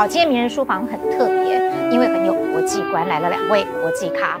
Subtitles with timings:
[0.00, 1.60] 好，今天名人书房很特别，
[1.92, 4.40] 因为很有国际观，来了两位国际咖。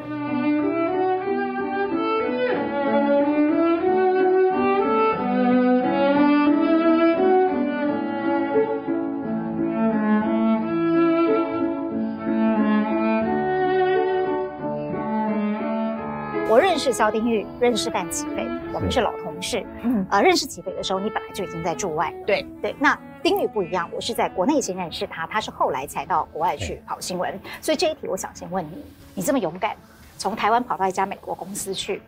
[16.48, 19.62] 我认识肖丁玉，认识范启飞，我们是老同事。
[19.82, 22.12] 嗯，呃，认识琪斐的时候，你本来就已经在驻外。
[22.26, 22.98] 对对，那。
[23.22, 27.38] 丁宇不一样，我是在国内先认识他，他是后来才到国外去跑新闻。
[27.60, 28.82] 所以这一题我想先问你：
[29.14, 29.76] 你这么勇敢，
[30.16, 32.00] 从台湾跑到一家美国公司去，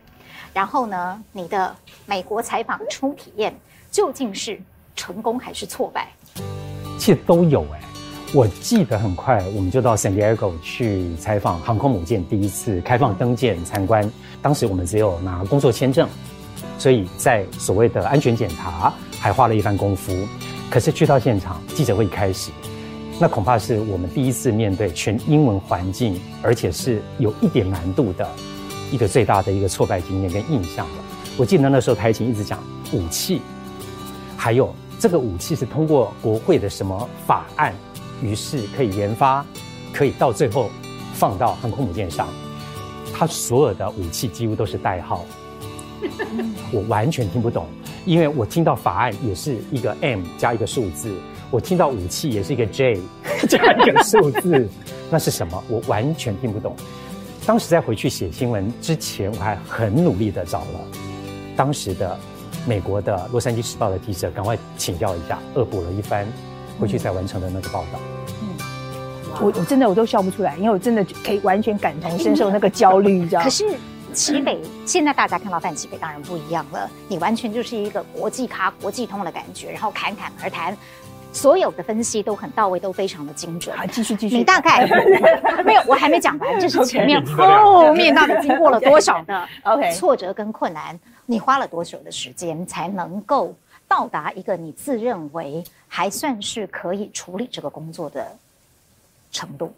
[0.55, 1.75] 然后呢，你的
[2.07, 3.53] 美国采访初体验
[3.91, 4.59] 究竟是
[4.95, 6.07] 成功还是挫败？
[6.97, 7.85] 其实都有哎、欸。
[8.33, 14.11] 我记得很快，我们就到 San Diego 去采访航空母舰第一次开放登舰参观。
[14.41, 16.09] 当时我们只有拿工作签证，
[16.79, 18.91] 所以在所谓的安全检查
[19.23, 20.13] 还花了一番功夫。
[20.69, 22.51] 可是去到现场，记者会开始，
[23.21, 28.29] 那恐怕是我们第一次面对全英文环境，而且是有一点难度的
[28.91, 30.95] 一个最大的一个挫败经验跟印象了。
[31.37, 33.41] 我记得那时候台前一直讲武器，
[34.35, 37.73] 还有这个武器是通过国会的什么法案，
[38.21, 39.45] 于是可以研发，
[39.93, 40.69] 可以到最后
[41.13, 42.27] 放到航空母舰上。
[43.13, 45.23] 它所有的武器几乎都是代号，
[46.73, 47.65] 我完全听不懂。
[48.05, 51.13] 因为我听到法案也是一个 M 加一个数字，
[51.49, 52.99] 我听到武器也是一个 J
[53.47, 54.67] 加一个数字，
[55.09, 55.63] 那是什么？
[55.69, 56.75] 我完全听不懂。
[57.45, 60.79] 当时在回去写新闻之前，我还很努力的找了
[61.55, 62.17] 当时的
[62.67, 66.25] 美国的《洛杉矶时报》的记者，赶快请教一下，恶补了一番，
[66.79, 67.99] 回去才完成的那个报道。
[68.41, 68.47] 嗯，
[69.39, 73.45] 我我真的我都笑不出来，因为我真的可以完全感同身受那个焦虑，你知道吗？
[73.45, 73.65] 可是。
[74.13, 80.77] 琪斐，现在大家看到范齐北当然不一样了，你完全就是一个国际咖、国际通的感觉，然后侃侃而谈，
[81.31, 83.75] 所有的分析都很到位，都非常的精准。
[83.75, 84.37] 好，继续继续。
[84.37, 84.85] 你大概
[85.65, 90.97] 没有，我还没讲完，这是前面后面到底经过了多少的 OK 挫折跟困难？
[91.25, 93.55] 你花了多久的时间才能够
[93.87, 98.27] 到达一个你自认为还算是可以处理这个工作的
[99.31, 99.73] 程度？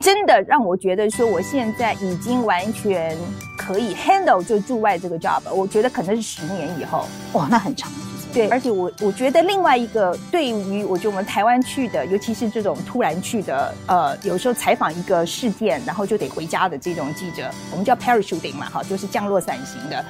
[0.00, 3.14] 真的让我觉得说，我现在已经完全
[3.54, 5.42] 可以 handle 就驻外这个 job。
[5.52, 7.92] 我觉得可能是十年以后，哇，那很长。
[8.32, 20.04] 对，而且我我觉得另外一个，对于我觉得我们台湾去的，尤其是这种突然去的，呃，有时候采访一个事件，然后就得回家的这种记者，我们叫 parachuting 嘛，哈，就是降落伞型的。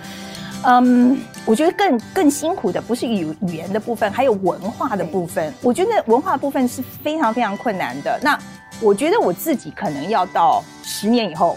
[0.66, 5.52] 嗯，我觉得更更辛苦的不是语语言的部分，还有文化的部分。
[5.62, 8.20] 我觉得文化部分是非常非常困难的。
[8.22, 8.38] 那
[8.80, 11.56] 我觉得我自己可能要到十年以后，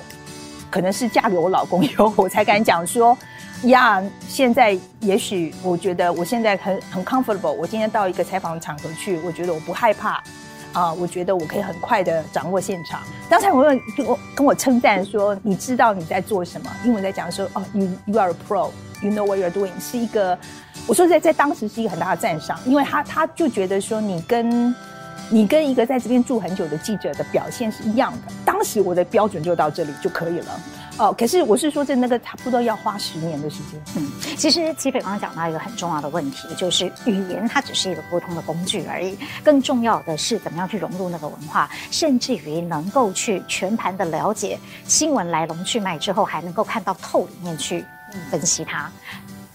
[0.69, 3.17] 可能是嫁给我老公以后，我才敢讲说，
[3.63, 7.51] 呀，现在也许我觉得我现在很很 comfortable。
[7.51, 10.21] 我今天到一个采访场合去，我觉得我不害怕，
[10.73, 13.01] 啊，我觉得我可以很快的掌握现场。
[13.29, 16.69] 刚才我跟我跟我称赞说，你知道你在做什么？
[16.83, 20.37] 英文在讲说，哦，you you are a pro，you know what you're doing，是一个，
[20.87, 24.75] 我说在在当时是一个很大的赞赏，因为他他就觉得说你跟。
[25.29, 28.33] 你跟一个在这边住很久的记者的表现是一样的。
[28.45, 30.59] 当时我的标准就到这里就可以了。
[30.99, 33.81] 哦，可是我是说，这那个差不多要花十年的时间。
[33.95, 47.83] 嗯，其实齐北刚刚讲到一个很重要的问题，就是语言它只是一个沟通的工具而已，更重要的是怎么样去融入那个文化，甚至于能够去全盘的了解新闻来龙去脉之后，还能够看到透里面去
[48.29, 48.87] 分析它。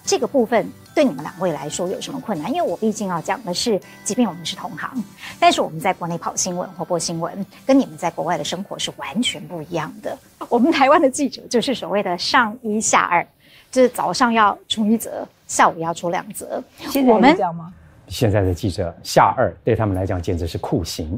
[0.04, 0.68] 这个部分
[0.98, 2.52] 对你们两位来说有什么困难？
[2.52, 4.90] 因为我毕竟要讲的是，即便我们是同行，
[5.38, 10.18] 但是我们在国内跑新闻或播新闻，跟你们在国外的生活是完全不一样的。
[10.48, 13.24] 我们台湾的记者就是所谓的上一下二，
[13.70, 16.60] 就是早上要出一则，下午要出两则。
[16.78, 17.72] 现在我们这样吗？
[18.08, 21.16] 现在的记者下二对他们来讲简直是酷刑。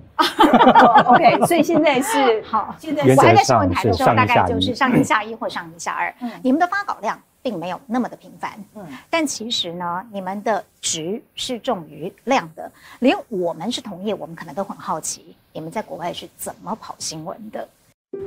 [1.06, 6.14] OK，所以现在是好，现在我还在新闻台的时候，大概就是上一下一或上一下二。
[6.20, 7.18] 嗯，你们的发稿量。
[7.42, 12.70] 并没有那么的频繁，嗯，但其实呢，你们的值是重于量的。
[12.98, 17.66] 连我们是同业，我们可能都很好奇，你们在国外是怎么跑新闻的？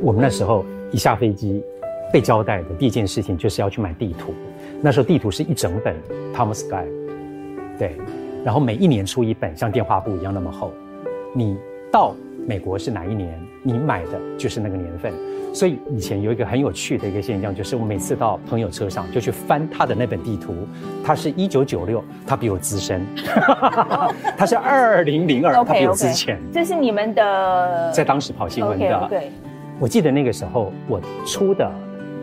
[0.01, 1.63] 我们那时候一下飞机，
[2.11, 4.33] 被交代的第一件事情就是要去买地图。
[4.81, 5.95] 那时候地图是一整本
[6.33, 7.97] Thomas Guide，对，
[8.43, 10.71] 然后每一年出一本，像电话簿一样那么厚。
[11.35, 11.57] 你
[11.91, 15.13] 到美国是哪一年，你买的就是那个年份。
[15.53, 20.67] 所以以前有一个很有趣的一个现象，就是我每次到朋友车上就去翻他的那本地图，
[21.05, 23.05] 他是一九九六，他比我资深，
[24.35, 26.39] 他是二零零二，他比我资浅。
[26.51, 29.07] 这是你们的在当时跑新闻的。
[29.07, 29.31] 对，
[29.79, 31.71] 我记得那个时候我出的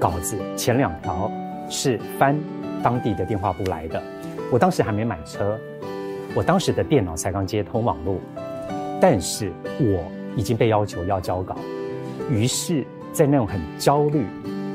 [0.00, 1.30] 稿子前两条
[1.68, 2.36] 是翻
[2.82, 4.02] 当地的电话簿来的，
[4.50, 5.56] 我当时还没买车，
[6.34, 8.16] 我当时的电脑才刚接通网络，
[9.00, 10.04] 但是我
[10.36, 11.56] 已经被要求要交稿，
[12.30, 14.26] 于是，在那种很焦虑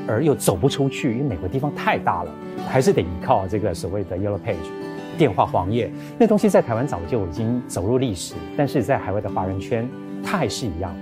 [0.08, 2.30] 而又走不出去，因为美国地方太大了，
[2.68, 4.56] 还是得依靠这个所谓的 Yellow Page
[5.16, 5.90] 电话黄页。
[6.18, 9.88] 那东西在台湾早就已经走入历史，但是在海外的华人圈，
[10.22, 10.94] 它还是一样，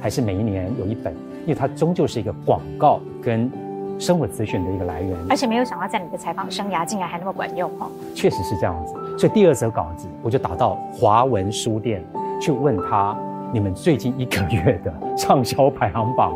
[0.00, 3.50] 还是每一年有一本，因为它终究是一个广告跟
[3.98, 5.18] 生活资讯的一个来源。
[5.28, 7.90] 而且没有想到，在你的采访生涯竟然还那么管用哦。
[8.14, 12.02] 确实是这样子，所以第二则稿子我就打到华文书店
[12.40, 13.16] 去问他。
[13.50, 16.34] 你们最近一个月的畅销排行榜，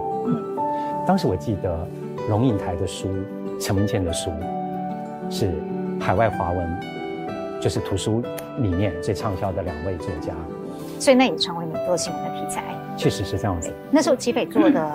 [1.06, 1.86] 当时我记得
[2.30, 3.06] 龙应台的书、
[3.60, 4.30] 陈文茜的书
[5.28, 5.52] 是
[6.00, 6.80] 海外华文，
[7.60, 8.22] 就是图书
[8.60, 10.32] 里面最畅销的两位作家，
[10.98, 12.64] 所以那也成为你做新闻的题材。
[12.96, 13.70] 确实是这样子。
[13.90, 14.90] 那时候齐北做的，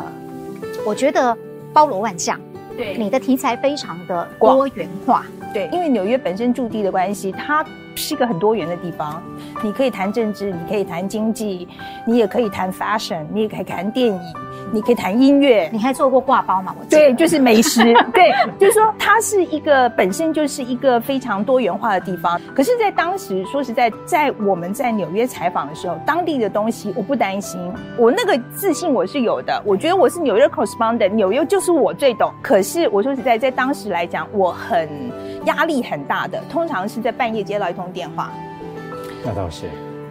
[0.83, 1.38] 我觉得
[1.71, 2.39] 包罗万象，
[2.75, 5.24] 对，你的题材非常的多元化。
[5.53, 7.63] 对，因为纽约本身驻地的关系，它
[7.97, 9.21] 是一个很多元的地方。
[9.61, 11.67] 你可以谈政治，你可以谈经济，
[12.05, 14.21] 你也可以谈 fashion，你也可以谈电影，
[14.71, 15.67] 你可以谈音乐。
[15.73, 16.75] 你还做过挂包吗？
[16.79, 17.81] 我对，就是美食。
[18.13, 22.39] 对，就是说它是一个本身就是一个非常多元化的地方。
[22.53, 27.59] 可是，在当时说实在，在我们在纽约采访的时候，当地的东西我不担心，
[27.97, 29.59] 我那个自信我是有的。
[29.65, 32.31] 我觉得我是纽约 correspondent，纽约就是我最懂。
[32.43, 34.88] 可是我说实在，在当时来讲，我很
[35.45, 38.31] 压力很大的，通常是在半夜接到一通电话。
[39.24, 39.66] 那倒是，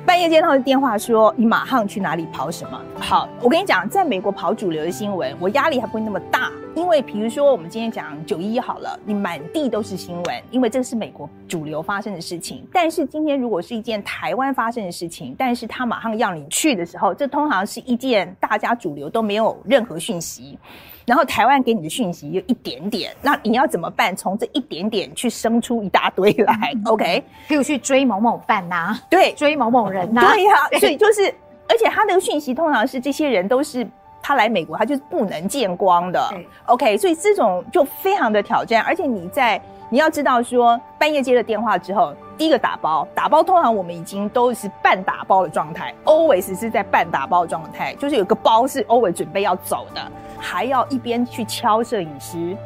[0.05, 2.81] 半夜接到的电话说，你马上去哪里跑什么？
[2.99, 12.67] 好，我跟你讲，在美国跑主流的新闻，我压力还不会那么大，因为比如说我们今天讲九一好了，你满地都是新闻，因为这是美国主流发生的事情。
[12.70, 20.58] 但是今天如果是一件台湾发生的事情，但是他马上要你去的时候，这通常是一件大家主流都没有任何讯息。
[21.06, 24.14] 然后台湾给你的讯息有一点点，那你要怎么办？
[24.14, 27.25] 从这一点点去生出一大堆来， OK？
[27.49, 30.78] 比如去追某某犯呐、啊，对，追某某人呐、啊，对呀、啊。
[30.78, 31.32] 所以就是，
[31.69, 33.87] 而且他的讯息通常是这些人都是
[34.26, 36.34] 他来美国，他就是不能见光的
[36.64, 36.99] ，OK？
[36.99, 50.02] 所以这种就非常的挑战，而且你在你要知道说，半夜接了电话之后，第一个打包，打包通常我们已经都是半打包的状态，always 是在半打包的状态，就是有个包是 always 准备要走的。
[50.37, 52.56] 还要一边去敲摄影师，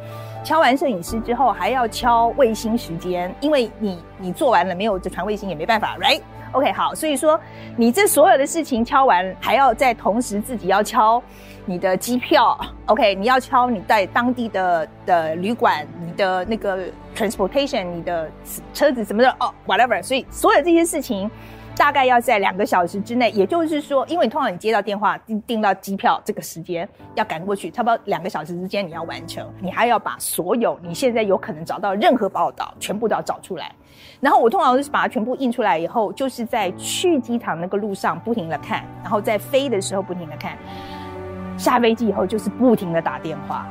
[0.43, 7.39] 敲完摄影师之后，还要敲卫星时间，因为你你做完了没有这传卫星也没办法，right？OK，好，所以说
[7.77, 11.23] 你这所有的事情敲完，还要在同时自己要敲
[11.67, 13.15] 你的机票，OK？
[13.15, 18.31] 你要敲你在当地的的旅馆，你的那个 transportation，你的
[18.75, 21.31] 车子什么的哦，whatever，所以所有这些事情。
[21.77, 33.73] 大概要在两个小时之内，也就是说，因为你通常你接到电话订订到机票这个时间要赶过去，差不多两个小时之间你要完成，你还要把所有你现在有可能找到任何报道全部都要找出来。
[34.21, 40.59] 然后我通常是把它全部印出来以后，就是在去机场那个路上不停的看，然后在飞的时候不停的看，
[41.61, 43.67] 下飞机以后就是不停的打电话。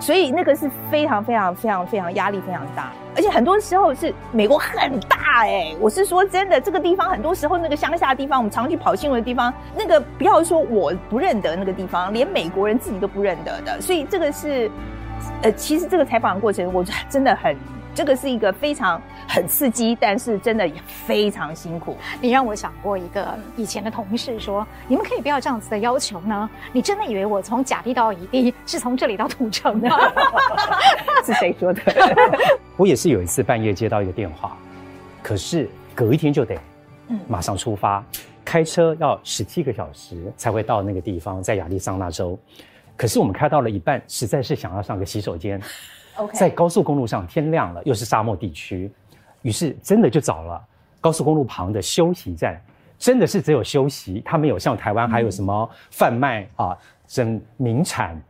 [0.00, 14.70] 所以那个是非常非常非常非常压力非常大，而且很多时候是美国很大哎、我是说真的，这个地方很多时候那个乡下地方，我们常去跑新闻的地方，那个不要说我不认得那个地方，连美国人自己都不认得的，所以这个是，
[15.42, 17.56] 呃，其实这个采访过程，我真的很。
[17.94, 21.96] 这个是一个非常很刺激，但是真的也非常辛苦。
[22.20, 26.50] 你让我想过一个以前的同事说：“你们可以不要这样子的要求呢？
[26.72, 29.88] 你真的以为我从甲地到乙地是从这里到土城的？”
[31.24, 31.80] 是谁说的？
[32.76, 34.56] 我也是有一次半夜接到一个电话，
[35.22, 36.58] 可是隔一天就得
[37.28, 38.04] 马上出发，嗯、
[38.44, 42.36] 开车要十七个小时才会到那个地方，在亚利桑那州。
[42.96, 45.60] 可是我们开到了一半，实在是想要上个洗手间。
[46.16, 48.90] OK，在高速公路上，天亮了，又是沙漠地区，
[49.42, 50.62] 于是真的就找了
[51.00, 52.60] 高速公路旁的休息站，
[52.98, 58.20] 真的是只有休息，它没有像台湾还有什么贩卖、嗯、啊，整名产。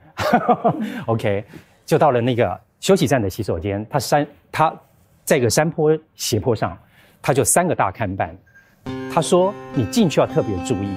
[1.07, 1.45] OK，
[1.85, 4.75] 就到了那个休息站的洗手间，它山，它
[5.25, 6.79] 在一个山坡斜坡上，
[7.21, 8.35] 它就三个大看板，
[9.13, 10.89] 他说你进去要特别注意，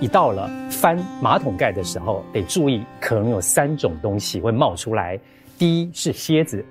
[0.00, 5.18] 一到了翻马桶盖的时候得注意，可能有三种东西会冒出来。
[5.58, 6.64] 第一是蝎子，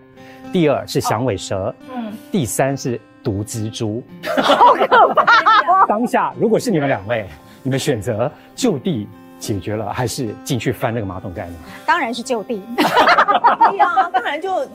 [0.53, 4.01] 第二是响尾蛇，嗯，第三是毒蜘蛛，
[4.41, 5.25] 好可怕！
[5.85, 7.27] 当下如果是你们两位，
[7.63, 9.05] 你们选择就地
[9.39, 11.53] 解决了，还是进去翻那个马桶盖呢？
[11.85, 12.63] 当然是就地。
[12.77, 14.65] 对呀，当然就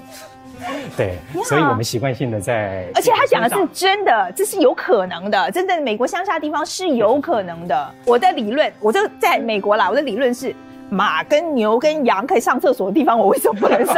[0.94, 1.16] 对。
[1.44, 7.94] 所以我们习惯性的在，而且他讲的是真的，这是有可能的，真的美国乡下地方是有可能的。
[8.04, 10.54] 我的理论，我就在美国啦，我的理论是。
[10.92, 13.96] 马跟牛跟羊可以上厕所的地方，我为什么不能上？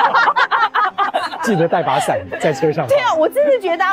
[1.42, 2.86] 记得带把伞 在车上。
[2.86, 3.84] 对啊，我真的觉得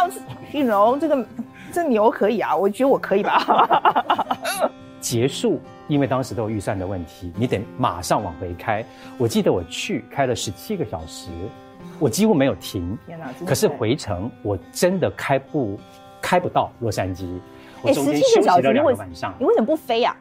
[0.52, 1.26] ，you know，这个
[1.74, 4.70] 这牛可以啊，我觉得我可以吧。
[5.02, 8.86] 结束因为当时都有预算的问题，你得马上往回开。
[9.18, 11.32] 我记得我去开了十七个小时，
[11.98, 12.96] 我几乎没有停。
[13.08, 13.26] 天哪！
[13.48, 15.80] 可是回程我真的开不
[16.22, 17.40] 开不到洛杉矶。
[17.84, 20.16] 哎，十七个小时，两个晚上，你为什么不飞呀？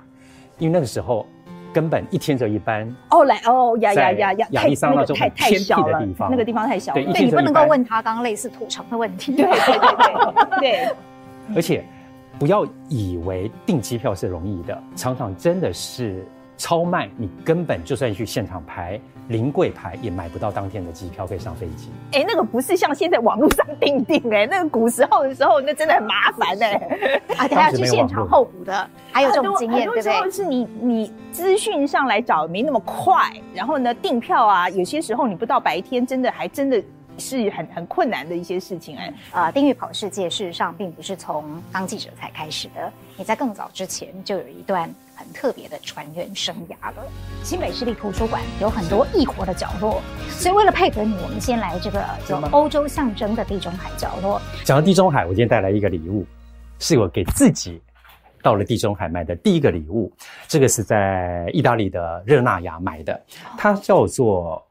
[0.56, 1.26] 因为那个时候
[1.72, 2.88] 根本一天就一班。
[3.10, 4.46] 哦，来哦呀呀呀呀！
[4.50, 7.02] 亚利桑那州太偏僻的地方，那个地方太小了。
[7.12, 9.34] 对，你不能够问他刚刚类似土城的问题。
[9.36, 10.88] 对对对对对。
[11.54, 11.84] 而且。
[12.38, 16.24] 不要以为订机票是容易的，常常真的是
[16.60, 21.88] 超卖，你根本就算去现场排临柜排，也买不到当天的机票可以上飞机。
[22.12, 30.30] 哎，那个不是像现在网络上订订哎，那个古时候的时候，那真的很麻烦哎，而且还要去现场候补的，还有这种经验，对不对？
[30.30, 36.82] 是你你资讯上来找没那么快，然后呢订票啊，有些时候你不到白天，真的还真的。
[37.18, 44.88] 是很很困难的一些事情哎，啊，丁毓跑世界事实上并不是从当记者才开始的，你在更早之前就有一段
[45.20, 47.06] 很特别的船员生涯了。
[47.44, 50.00] 新北市立图书馆有很多异国的角落，
[50.30, 54.40] 所以为了配合你，我们先来这个有欧洲象征的地中海角落。
[54.64, 56.24] 讲到地中海，我今天带来一个礼物，
[56.78, 57.78] 是我给自己
[58.42, 60.10] 到了地中海买的第一个礼物。
[60.48, 63.22] 这个是在意大利的热那亚买的，
[63.58, 64.66] 它叫做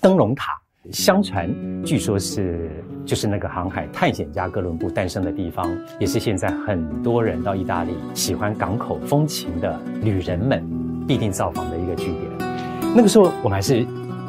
[0.00, 0.59] 灯笼塔。
[0.90, 1.48] 相传，
[1.84, 2.70] 据说是
[3.04, 10.64] 就是那个航海探险家哥伦布诞生的地方，也是现在很多人到意大利喜欢港口风情的旅人们
[11.06, 12.50] 必定造访的一个据点。
[12.96, 13.86] 那个时候我们还是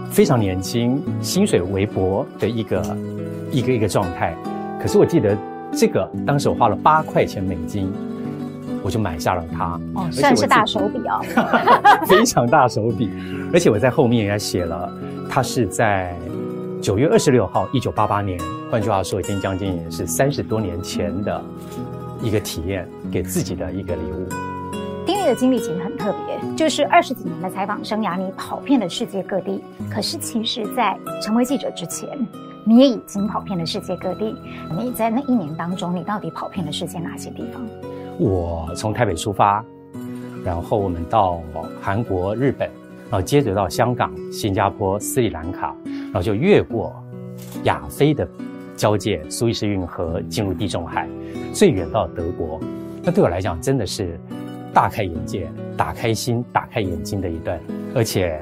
[0.10, 2.98] 非常年轻，薪水微薄的一个
[3.50, 4.36] 一个一个状态。
[4.79, 5.36] 可是我记得
[5.72, 7.89] 这个当时我花了八块钱美金，
[8.84, 9.79] 我就买下了它。
[9.96, 11.22] 哦，算是大手笔哦，
[12.05, 13.10] 非常大手笔。
[13.53, 14.91] 而且我在后面也写了，
[15.29, 16.13] 它是在。
[16.82, 18.40] 九月二十六号，一九八八年，
[18.72, 21.40] 换句话说，已经将近也是三十多年前的
[22.24, 24.28] 一个体验，给自己的一个礼物。
[25.06, 29.64] 丁力的经历其实很特别，就是二十几年的采访生涯，你跑遍了世界各地。
[29.92, 32.10] 可是，其实，在成为记者之前，
[32.66, 34.36] 你也已经跑遍了世界各地。
[34.76, 37.62] 你在那一年当中，你到底跑遍了世界哪些地方？
[38.18, 39.64] 我从台北出发，
[40.44, 41.42] 然后我们到
[41.80, 42.68] 韩国、日本。
[43.12, 45.76] 然后接着到香港、新加坡、斯里兰卡，
[46.12, 46.94] 然后就越过
[47.63, 48.27] 亚非的
[48.75, 51.08] 交界苏伊士运河，进入地中海，
[51.53, 52.60] 最远到德国。
[53.01, 54.20] 那对我来讲，真的是
[54.74, 57.60] 大开眼界、打开心、打开眼睛的一段。
[57.94, 58.39] 而且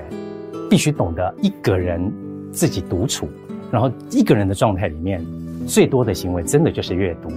[0.69, 2.11] 必须懂得一个人
[2.51, 3.27] 自己独处，
[3.71, 5.25] 然后一个人的状态里面，
[5.67, 7.29] 最多的行为真的就是阅读。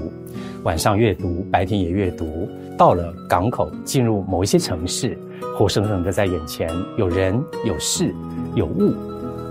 [0.63, 2.49] 晚上阅读，白天也阅读。
[2.79, 5.17] 到了港口，进入某一些城市。
[5.57, 8.15] 活生生的在眼前，有人、有事、
[8.55, 8.95] 有物，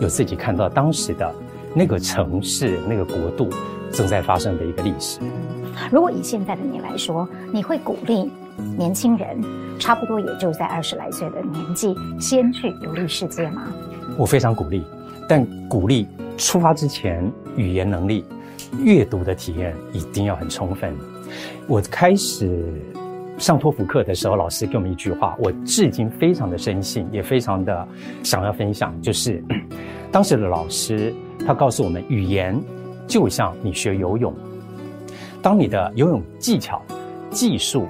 [0.02, 1.32] 有自己看到当时的
[1.76, 3.48] 那个城市、那个国度
[3.94, 5.20] 正在发生的一个历史。
[5.92, 8.32] 如果以现在的你来说，你会鼓励
[8.76, 9.40] 年轻人，
[9.80, 13.72] 差不多也就在二十来岁的年纪，先去游历世界吗？
[14.18, 14.84] 我非常鼓励，
[15.30, 18.26] 但鼓励出发之前，语言能力、
[18.84, 20.92] 阅读的体验一定要很充分。
[21.68, 22.91] 我开始。
[23.42, 27.88] 上托福课的时候，老师给我们一句话，我至今非常的深信，也非常的
[28.22, 29.44] 想要分享，就是
[30.12, 31.12] 当时的老师
[31.44, 32.56] 他告诉我们，语言
[33.08, 34.32] 就像你学游泳，
[35.42, 36.80] 当你的游泳技巧、
[37.32, 37.88] 技术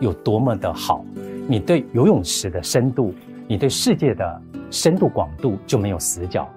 [0.00, 1.04] 有多么的好，
[1.46, 3.14] 你对游泳池的深度，
[3.46, 6.48] 你对世界的深度广度就没有死角。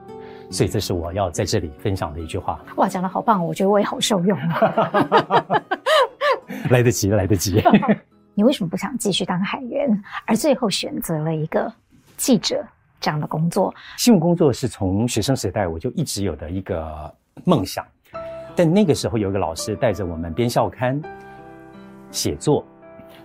[0.49, 2.63] 所以这是我要在这里分享的一句话。
[2.77, 5.61] 哇，讲得好棒，我觉得我也好受用啊。
[6.69, 7.61] 来得及，来得及。
[8.37, 9.89] 你为什么不想继续当海员，
[10.25, 11.71] 而最后选择了一个
[12.17, 12.61] 记者
[12.99, 13.73] 这样的工作？
[13.97, 17.13] 新闻工作是从学生时代我就一直有的一个
[17.45, 17.85] 梦想，
[18.53, 21.01] 但那个时候有一个老师带着我们编校刊、
[22.11, 22.65] 写作。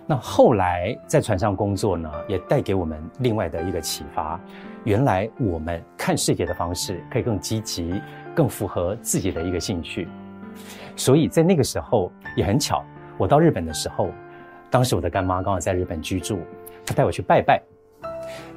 [0.07, 4.39] 那后来在船上工作呢，也带给我们另外的一个启发。
[4.85, 8.01] 原来我们看世界的方式可以更积极，
[8.33, 10.07] 更符合自己的一个兴趣。
[10.95, 12.81] 所以在那个时候也很巧。
[13.17, 14.09] 我到日本的时候，
[14.71, 16.39] 当时我的干妈刚好在日本居住，
[16.85, 17.61] 她带我去拜拜，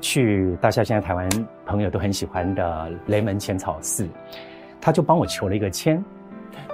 [0.00, 1.28] 去大家现在台湾
[1.66, 4.08] 朋友都很喜欢的雷门浅草寺，
[4.80, 6.02] 她就帮我求了一个签，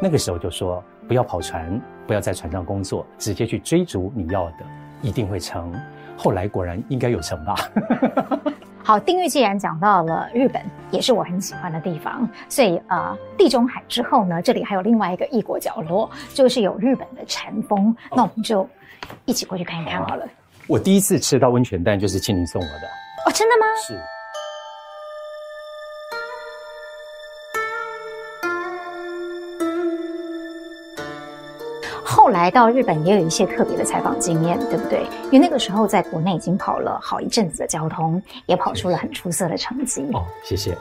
[0.00, 4.56] 那个时候就说不要跑船，不要在船上工作，直接去追逐你要的，
[5.00, 5.74] 一定会成。
[6.18, 7.54] 后来果然应该有成吧。
[8.84, 18.68] 好，丁玉既然讲到了日本，也是我很喜欢的地方，所以啊、呃，地中海之后呢，这里还有另外一个异国角落，就是有日本的禅风，那我们就
[19.24, 20.26] 一起过去看一看好了。
[20.66, 22.86] 我第一次吃到温泉蛋就是庆龄送我的。
[23.26, 23.66] 哦，真的吗？
[23.86, 23.98] 是。
[32.02, 35.04] 后来到日本也有一些特别的采访经验，对不对？
[35.30, 40.02] 因为那个时候在国内已经跑了好一阵子的交通，也跑出了很出色的成绩。
[40.12, 40.76] 哦，谢谢。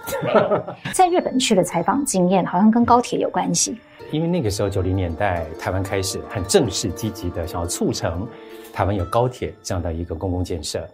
[0.94, 3.80] 在日本去的采访经验好像跟高铁有关系，
[4.12, 8.28] 因为那个时候九零年代台湾开始很正式积极的想要促成
[8.74, 10.88] 台湾有高铁这样的一个公共建设，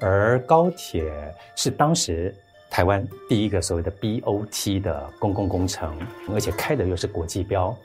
[0.00, 1.12] 而高铁
[1.56, 2.34] 是当时。
[2.74, 5.94] 台湾第一个所谓的 BOT 的公共工程，
[6.32, 7.76] 而且开的又是国际标，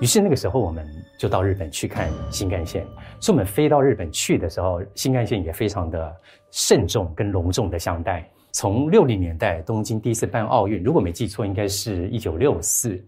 [0.00, 0.82] 于是那个时候我们
[1.18, 2.86] 就到日本去看新干线。
[3.20, 6.16] 所以我们飞到日本去的时候，新干线也非常的
[6.50, 8.26] 慎重跟隆重的相待。
[8.50, 12.98] 从六零年代东京第一次办奥运，如果没记错，应该是一九六四，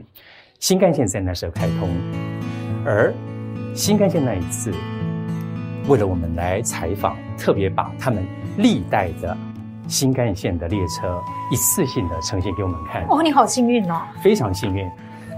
[0.58, 1.88] 新干线在那时候开通。
[2.84, 3.12] 而
[3.75, 4.72] 新干线那一次，
[5.88, 8.25] 为了我们来采访，特别把他们
[8.58, 9.36] 历代的。
[9.88, 13.06] 新干线的列车一次性的呈现给我们看。
[13.08, 14.02] 哦，你好幸运哦！
[14.20, 14.90] 非常幸运。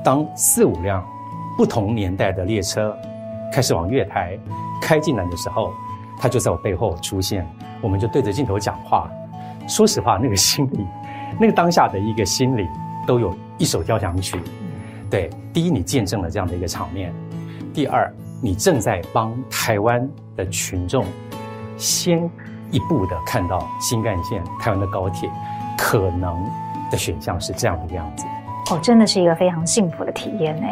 [0.03, 1.07] 当四五辆
[1.55, 2.97] 不同年代的列车
[3.53, 4.39] 开始往月台
[4.81, 5.71] 开进来的时候，
[6.19, 7.47] 他就在我背后出现，
[7.83, 9.11] 我们就对着镜头讲话。
[9.69, 10.87] 说实话，那个心里，
[11.39, 12.67] 那个当下的一个心里，
[13.07, 14.41] 都有一首交响曲。
[15.11, 17.11] 对，第一，你见证了这样的一个场面；
[17.73, 18.13] 第二，
[18.43, 21.05] 你正在帮台湾的群众
[21.77, 22.29] 先。
[22.71, 25.27] 一步的看到新干线、台湾的高铁
[25.79, 26.37] 可能
[26.91, 28.27] 的选项是这样的样子，
[28.71, 30.67] 哦，真的是一个非常幸福的体验呢。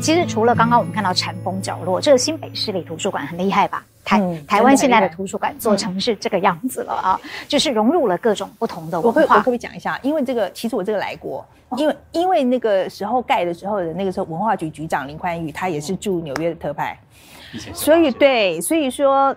[0.00, 3.84] 其实除了刚刚我们看到禅风角落，这个新北市立图书馆很厉害吧？
[4.12, 9.20] 台、嗯、台湾现在的图书馆做成是这个样子了啊，嗯、就是融入了各种不同的文化。
[9.20, 9.98] 我会，我可不可以讲一下？
[10.02, 16.98] 因为这个其实我这个来过，因为因为那个时候盖的时候的那个时候文化局局长林宽裕他也是驻纽约的特派，
[17.72, 19.34] 所以对，所以说。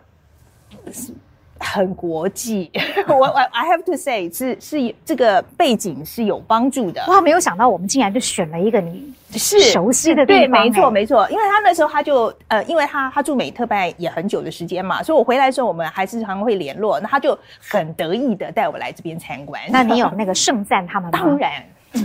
[1.60, 2.70] 很国际，
[3.08, 7.04] 我我 I have to say 是是这个背景是有帮助的。
[7.08, 10.42] 哇，没有想到我们竟然就选了一个你是熟悉的地方。
[10.42, 17.00] 对，没错没错，因为他那时候他就呃，因为他他住美特拜也很久的时间嘛，所以我回来的时候我们还是常常会联络。
[17.00, 17.38] 那他就
[17.70, 19.62] 很得意的带我来这边参观。
[19.70, 21.18] 那你有那个盛赞他们吗？
[21.18, 21.64] 当然。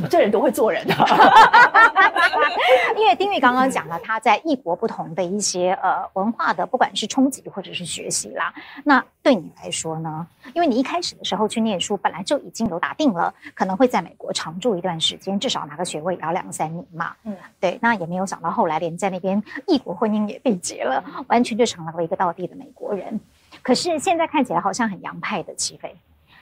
[0.09, 0.95] 这人都会做人的，
[2.97, 8.53] 因为丁玉刚刚讲了他在异国不同的一些呃文化的，不管是冲击或者是学习啦。
[8.85, 10.27] 那对你来说呢？
[10.55, 17.15] 因为你一开始的时候去念书，本来就已经有打定了，可能会在美国常住一段时间，至少拿个学位也要两三年嘛。
[17.25, 17.79] 嗯，对。
[17.83, 23.21] 那也没有想到后来连在那边异国婚姻也缔结了，完全就成了一个道地的美国人。
[23.63, 25.95] 可是现在看起来好像很洋派的齐飞，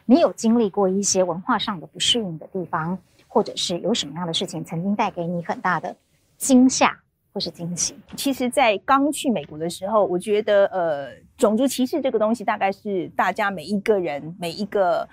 [0.05, 2.99] 你有经历过一些文化上的不适应的地方？
[3.29, 5.95] 或者是有什么样的事情曾经带给你很大的
[6.39, 6.99] 惊吓
[7.33, 7.95] 或是惊喜？
[8.17, 15.07] 其实，在刚去美国的时候，我觉得，呃，种族歧视这个东西，大概是大家每一个人、每一个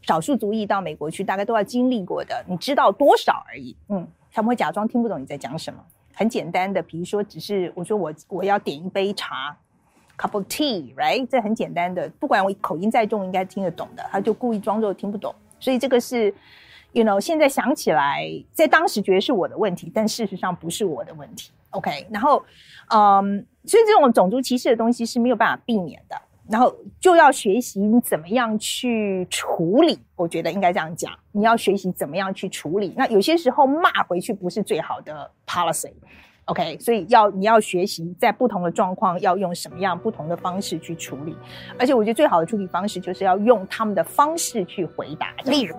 [0.00, 2.42] 少数族裔到美国去，大概都要经历过的。
[2.46, 3.76] 你知道多少而已？
[3.88, 5.84] 嗯，他们会假装听不懂你在讲什么。
[6.14, 9.54] 很简单的，比如说，只是我说我我要点一杯茶
[10.16, 11.26] ，cup of tea，right？
[11.26, 15.34] 这很简单的，不管我口音再重，应该听得懂的，他就故意装作听不懂。
[15.58, 16.32] 所以这个是。
[16.96, 21.50] You know，现在想起来，在当时觉得是我的问题，但事实上不是我的问题。
[21.68, 22.42] OK，然后，
[22.88, 26.16] 嗯，所以这种种族歧视的东西是没有办法避免的，
[26.48, 29.98] 然后就要学习你怎么样去处理。
[30.14, 32.94] 我觉得应该这样讲，你要学习怎么样去处理。
[32.96, 35.92] 那有些时候骂回去不是最好的 policy。
[36.46, 41.36] OK，所以要你要学习在不同的状况要用什么样不同的方式去处理，
[41.78, 45.34] 而且我觉得最好的处理方式就是要用他们的方式去回答。
[45.44, 45.76] 例如。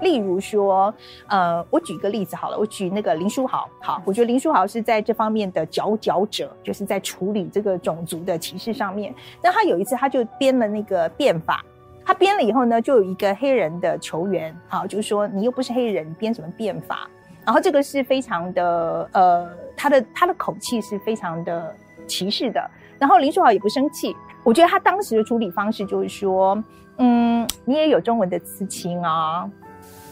[0.00, 0.92] 例如说，
[1.26, 3.68] 呃，我举一个例子好了，我举那个林书豪。
[3.80, 9.14] 好，我觉得林书豪是在这方面的佼佼者，就是在处理这个种族的歧视上面。
[9.42, 11.64] 那他有一次，他就编了那个变法，
[12.04, 17.08] 他编了以后呢，就有一个黑人的球员，好，就是说你又不是黑人，编什么变法？
[17.44, 21.74] 然后这个是非常的，呃，他的他的口气是非常的
[22.06, 22.70] 歧视的。
[22.98, 26.62] 然后林书豪也不生气，我觉得他当时的处理方式就是说，
[26.98, 29.48] 嗯，你也有中文的刺青啊。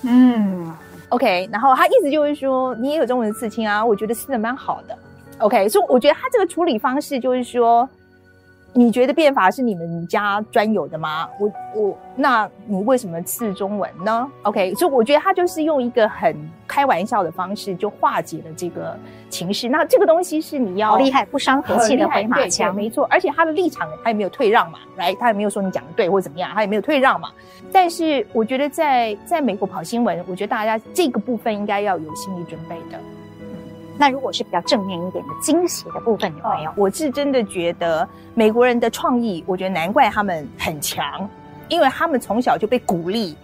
[0.03, 0.73] 嗯
[1.09, 4.99] ，OK，然后他意思就是说，你也有中文刺青啊，我觉得刺的蛮好的
[5.39, 7.89] ，OK，所以我觉得他这个处理方式就是说。
[8.79, 11.27] 你觉得变法是你们家专有的吗？
[11.41, 16.37] 我我，那你为什么刺中文呢？OK，所以我觉得他就是用一个很
[16.77, 18.95] 开玩笑的方式就化解了这个
[19.31, 19.67] 情势。
[19.67, 23.07] 那这个东西是你要好厉害，不伤和气的回马枪，没错。
[23.11, 27.31] 而且他的立场他也没有退让嘛，来，他也没有说你讲的对或怎么样，他也没有退让嘛。
[27.73, 33.01] 但是我觉得在在美国跑新闻，我觉得大家这个部分应该要有心理准备的。
[33.97, 36.73] 那如果是比较正面一点的惊喜的部分有没有？
[36.77, 41.27] 我是真的觉得美国人的创意，我觉得难怪他们很强，
[41.69, 43.35] 因为他们从小就被鼓励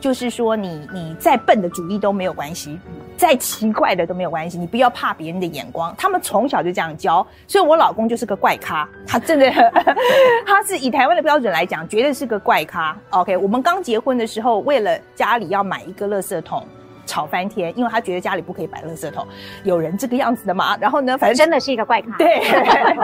[0.00, 2.80] 就是说你你再笨的主意都没有关系，
[3.16, 5.94] 再奇怪的都没有关系，你不要怕别人的眼光。
[5.98, 9.50] 他们从小就这样教，所以我老公就是个怪咖，他真的，
[10.46, 12.96] 他是以台湾的标准来讲，绝对是个怪咖。
[13.10, 16.66] OK，我们刚结婚的时候，为了家里要买一个垃圾桶。
[17.10, 19.26] 吵翻天，因为他觉得家里不可以摆垃圾桶，
[19.64, 20.76] 有人这个样子的嘛。
[20.80, 22.16] 然后呢，反正真的是一个怪咖。
[22.16, 22.40] 对，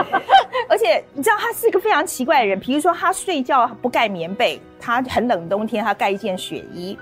[0.70, 6.96] 而且你知道他是一个非常奇怪的人，比如说他睡觉不盖棉被，他很冷冬天他盖一件雪衣，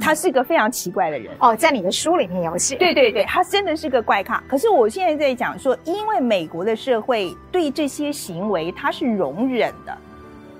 [0.00, 1.34] 他是一个非常奇怪的人。
[1.40, 2.76] 哦，在你的书里面有写。
[2.76, 4.40] 对对对，他真的是个怪咖。
[4.48, 9.98] 可是我现在在讲说，因为美国的社会对这些行为他是容忍的。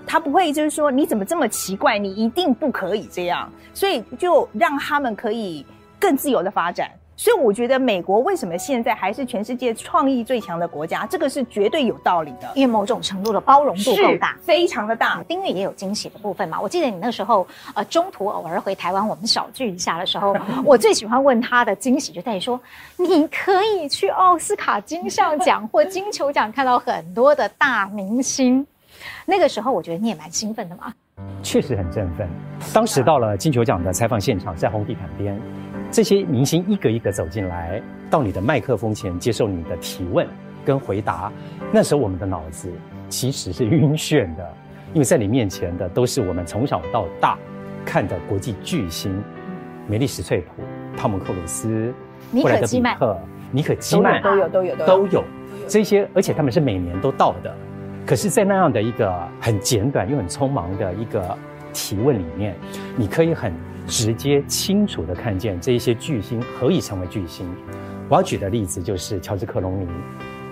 [0.08, 5.64] 他不会就是说，你怎么这么奇怪，你一定不可以这样，所以就让他们可以
[6.00, 6.90] 更自由的发展。
[7.20, 15.20] 所以我觉得美国为什么现在还是全世界创意最强的国家，这个是绝对有道理的，因为某种程度的包容度够大，非常的大。
[15.24, 16.60] 丁毓也有惊喜的部分嘛？
[16.60, 17.44] 我记得你那时候
[17.74, 20.32] 呃中途偶尔回台湾，我们小聚一下的时候，
[20.64, 22.60] 我最喜欢问他的惊喜就在于说，
[22.96, 28.64] 你可以去奥斯卡金像奖或金球奖看到很多的大明星。
[29.26, 30.92] 那个时候，我觉得你也蛮兴奋的嘛。
[31.42, 32.28] 确实很振奋。
[32.72, 35.38] 当时到了金球奖的采访现场，在红地毯边，
[35.90, 40.26] 这些明星一个一个走进来，到你的麦克风前接受你的提问
[40.64, 41.32] 跟回答。
[41.72, 42.70] 那时候我们的脑子
[43.08, 44.54] 其实是晕眩的，
[44.94, 47.36] 因为在你面前的都是我们从小到大
[47.84, 49.22] 看的国际巨星，
[49.86, 50.62] 梅丽史翠普、
[50.96, 51.92] 汤姆克鲁斯、
[52.30, 52.96] 尼可基曼、
[53.50, 55.24] 尼可基曼都有都有都有都有
[55.66, 57.54] 这些，而且他们是每年都到的。
[58.08, 61.36] 可是，在那样的一个很简短又很匆忙的一个
[61.74, 62.56] 提问里面，
[62.96, 63.52] 你可以很
[63.86, 67.46] 直接、清楚地看见这一些巨星何以成为巨星。
[68.08, 69.86] 我要举的例子就是乔治·克隆尼，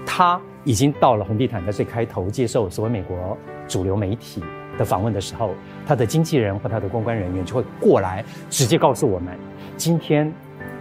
[0.05, 3.35] 他已经到了红地毯的最开头接受所谓美国
[3.67, 4.45] 主流媒体
[4.77, 5.55] 的访问的时候，
[5.87, 9.35] 他的经纪人或他的公关人员就会过来直接告诉我们，
[9.79, 10.31] 今天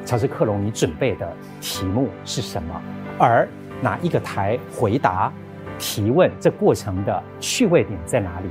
[0.04, 2.82] 乔治·克隆尼准备的题目是什么，
[3.18, 3.48] 而
[3.82, 5.32] 哪一个台回答。
[5.78, 8.48] 提问这过程的趣味点在哪里？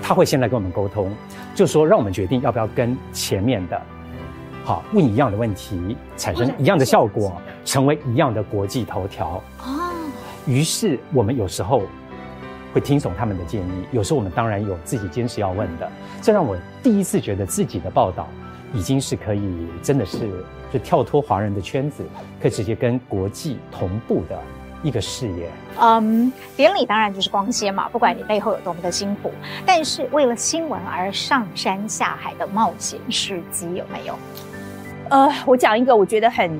[0.00, 1.12] 他会先来跟我们沟通，
[1.54, 3.80] 就说让我们决定要不要跟前面的，
[4.62, 7.32] 好问一样的问题，产生一样的效果，
[7.64, 9.42] 成为一样的国际头条。
[9.58, 9.92] 哦。
[10.46, 11.82] 于是我们有时候
[12.72, 15.90] 会听从他们的建议，有时候我们当然有自己坚持要问的。
[16.20, 18.28] 这让我第一次觉得自己的报道
[18.72, 20.30] 已经是可以，真的是
[20.72, 22.04] 就跳脱华人的圈子，
[22.40, 24.38] 可以直接跟国际同步的。
[24.82, 25.48] 一个事业，
[25.80, 29.30] 嗯，典礼当然就是光鲜嘛，不管你背后有多么的辛苦，
[29.64, 34.14] 但是为了新闻而上山下海的冒险事迹有没有？
[35.08, 36.50] 呃，我讲一个，我觉得很，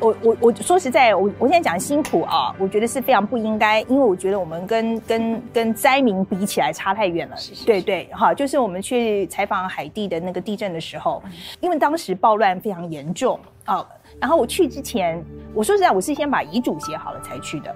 [0.00, 7.36] 我我我说实在，我我现在讲辛苦啊，我觉得是非常不应该，因为我觉得我们跟跟跟灾民比起来差太远了。
[7.36, 11.22] 是是是对对，哈，就是我们去采访海地的那个地震的时候，
[11.60, 13.86] 因为当时暴乱非常严重啊。
[14.20, 17.74] 然后我去之前，我说实在，我是先把遗嘱写好了才去的，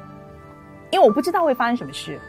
[0.90, 2.20] 因为我不知道会发生什么事。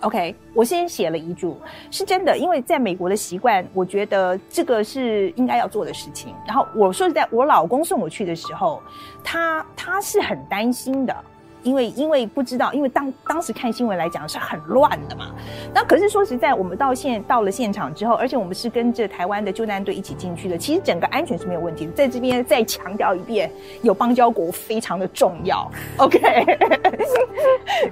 [0.00, 1.58] OK，我先写了遗嘱，
[1.90, 6.34] 是真的，因为在美国的习惯，我觉得这个是应该要做的事情。
[6.46, 8.82] 然后我说实在，我老公送我去的时候，
[9.24, 11.16] 他他是很担心的。
[11.62, 15.32] 因为因为不知道，因为当当时看新闻来讲是很乱的嘛。
[15.74, 21.92] 那可是说实在，我们到现到了现场之后，而且我们是跟着台湾的救难队一起进去的，其实整个安全是没有问题的。
[21.92, 23.50] 在这边再强调一遍，
[23.82, 25.70] 有邦交国非常的重要。
[25.98, 26.18] OK，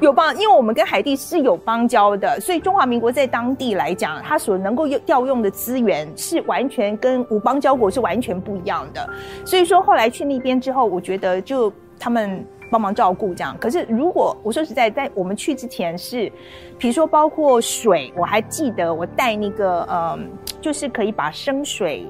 [0.00, 9.08] 有邦，因为我们跟海地是有邦交的，所以中华民国在当地来讲，它所能够用调用的资源是完全跟无邦交国是完全不一样的。
[9.44, 12.44] 所以说后来去那边之后，我觉得就他们。
[12.70, 16.30] 帮忙照顾这样，可是如果我说实在，在我们去之前是，
[16.78, 20.18] 比如说包括水，我还记得我带那个呃，
[20.60, 22.04] 就是可以把生水，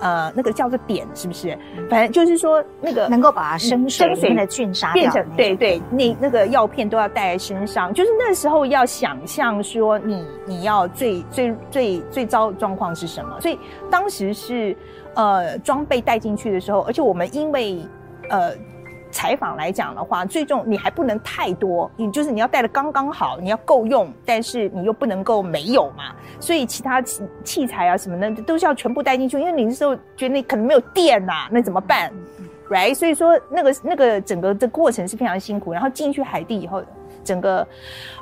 [0.00, 1.58] 呃，那个叫做碘，是不是？
[1.88, 7.92] 反正就是说那个能够把生水里面的菌杀掉，变成对对，那那个药片都要带在身上。
[7.92, 13.58] 就是那时候要想象说你你要最最最最糟的状况是什么，所以
[13.90, 14.76] 当时是
[15.14, 17.78] 呃装备带进去的时候，而且我们因为
[18.28, 18.52] 呃。
[19.10, 26.14] 采访来讲的话，最重你还不能太多，你就是你要带的刚刚好，你要够用，但是你又不能够没有嘛。
[26.38, 32.12] 所以其他器器材啊什么的都是要全部带进去，因为你那时候觉得你可能没有电呐、啊，那怎么办
[32.68, 32.94] ？Right？
[32.94, 35.72] 所以说那个那个整个的过程是非常辛苦。
[35.72, 36.82] 然后进去海地以后，
[37.24, 37.66] 整个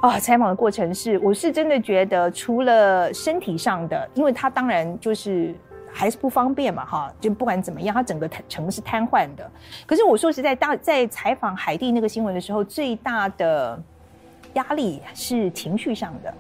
[0.01, 5.55] 啊采访的过程是，我是真的觉得除了身体上的，因为他当然就是。
[5.93, 9.51] 还是不方便嘛，哈，就不管怎么样，它整个城是瘫痪的。
[9.87, 13.81] 可是我说实在，大在采访海地那个新闻的时候，最大的
[14.55, 16.35] 压力是情绪上的。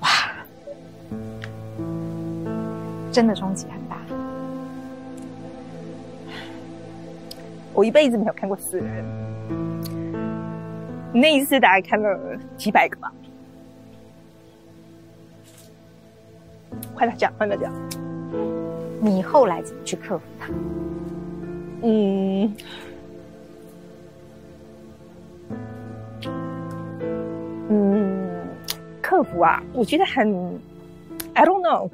[0.00, 0.08] 哇，
[3.12, 3.96] 真的冲击很大。
[7.74, 9.04] 我一辈子没有看过死人，
[11.12, 13.12] 那一次大概看了几百个吧。
[16.98, 17.72] 快点讲，快点讲。
[19.00, 20.48] 你后来怎么去克服它？
[21.82, 22.52] 嗯，
[27.68, 28.28] 嗯，
[29.00, 30.58] 克服啊，我觉得很
[31.34, 31.88] ，I don't know，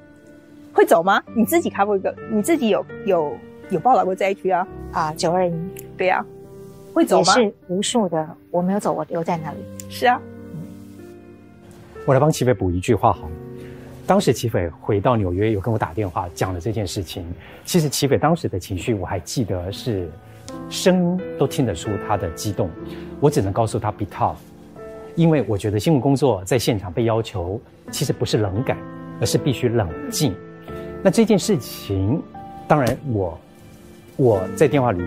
[0.72, 1.22] 会走吗？
[1.36, 3.36] 你自己看过一个，你自己有有
[3.68, 4.66] 有报道过灾区啊？
[4.92, 5.52] 啊，九二一，
[5.98, 7.34] 对呀、啊，会走吗？
[7.36, 9.58] 也是无数的，我没有走，我留在那里。
[9.90, 10.18] 是啊，
[12.06, 13.28] 我来帮齐飞补一句话好。
[14.06, 17.24] 当时齐斐回到纽约，有跟我打电话讲了这件事情。
[17.64, 20.10] 其实齐斐当时的情绪我还记得，是
[20.68, 22.68] 声音都听得出他的激动。
[23.18, 24.36] 我只能告诉他 be tough，
[25.14, 27.58] 因为我觉得新闻工作在现场被要求，
[27.90, 28.76] 其实不是冷感，
[29.20, 30.34] 而是必须冷静。
[31.02, 32.22] 那这件事情，
[32.68, 33.40] 当然我
[34.16, 35.02] 我在电话里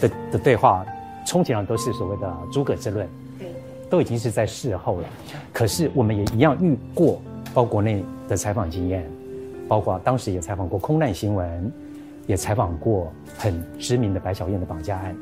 [0.00, 0.86] 的的对话，
[1.26, 3.06] 充其量都是所谓的诸葛之论，
[3.38, 3.48] 对，
[3.90, 5.08] 都已经是在事后了。
[5.52, 7.20] 可是我们也一样遇过。
[7.58, 9.04] 包括国内的采访经验，
[9.66, 11.72] 包括当时也采访过空难新闻，
[12.28, 15.16] 也采访过很知名的白小燕的绑架案，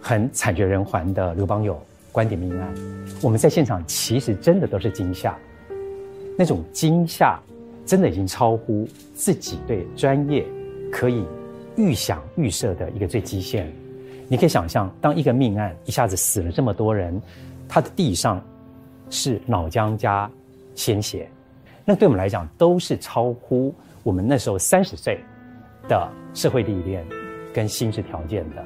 [0.00, 1.76] 很惨绝人寰的刘邦友
[2.12, 2.72] 观点命案。
[3.20, 5.36] 我们在现场其实真的都是惊吓，
[6.38, 7.36] 那种惊吓
[7.84, 10.46] 真的已经超乎自己对专业
[10.92, 11.24] 可以
[11.74, 13.68] 预想预设的一个最极限。
[14.28, 17.20] 你可以想象，当一个命案一下子死了这么多人，
[17.68, 18.40] 他的地上
[19.08, 20.30] 是脑浆加。
[20.74, 21.30] 鲜血，
[21.84, 25.18] 那对我们来讲都是超乎我们那时候三十岁
[25.88, 27.04] 的社会历练
[27.52, 28.64] 跟心智条件的。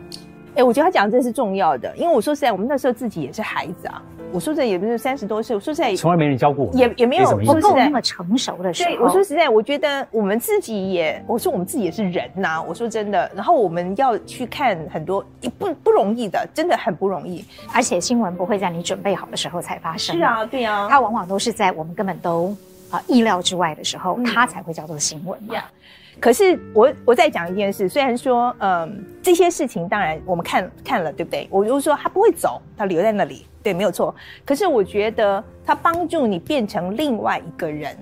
[0.56, 4.00] 哎，我觉得他讲的这是重要的，因为我说实在，我们那时候自己也是孩子啊。
[4.32, 8.90] 我说实在，也不是三十多岁，我说实在，从来没人教过我，也也没有不够那么成熟的时候。
[8.90, 12.62] 对，我说实在，我觉得我们自己也，我说我们自己也是人呐、啊。
[12.62, 17.44] 我说真的，然后我们要去看很多，也不不容易的，真的很不容易。
[17.72, 20.16] 而且新闻不会在你准备好的时候才发生。
[20.16, 22.48] 是啊，对啊，它往往都是在我们根本都
[22.90, 25.38] 啊、呃、意料之外的时候，嗯、它才会叫做新闻。
[25.48, 25.62] Yeah.
[26.20, 31.46] 可是我我再讲一件事，虽然说，嗯，这些事情当然我们看看了，对不对？
[31.50, 34.14] 我就说他不会走，他留在那里，对，没有错。
[34.44, 37.96] 可是我觉得他帮助你变成另外一个人。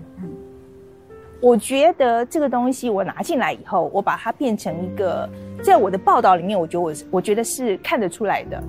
[1.40, 5.28] 我觉得这个东西我拿进来以后，我把它变成一个，
[5.60, 8.62] 在我的报道里面，我觉得我我觉得是看得出来的。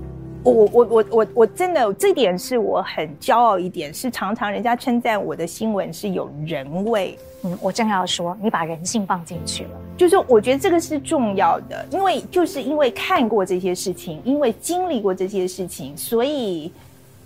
[0.44, 7.18] 我我我我我我真的这点是我很骄傲一点，是常常人家称赞我的新闻是有人味。
[7.46, 16.72] 嗯，我正要说，你把人性放进去了，就是我觉得这个是重要的，因为就是因为看过这些事情，因为经历过这些事情，所以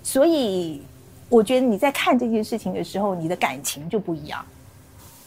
[0.04, 0.82] 所以
[1.30, 4.44] 我觉得你在看这件事情的时候，你的感情就不一样。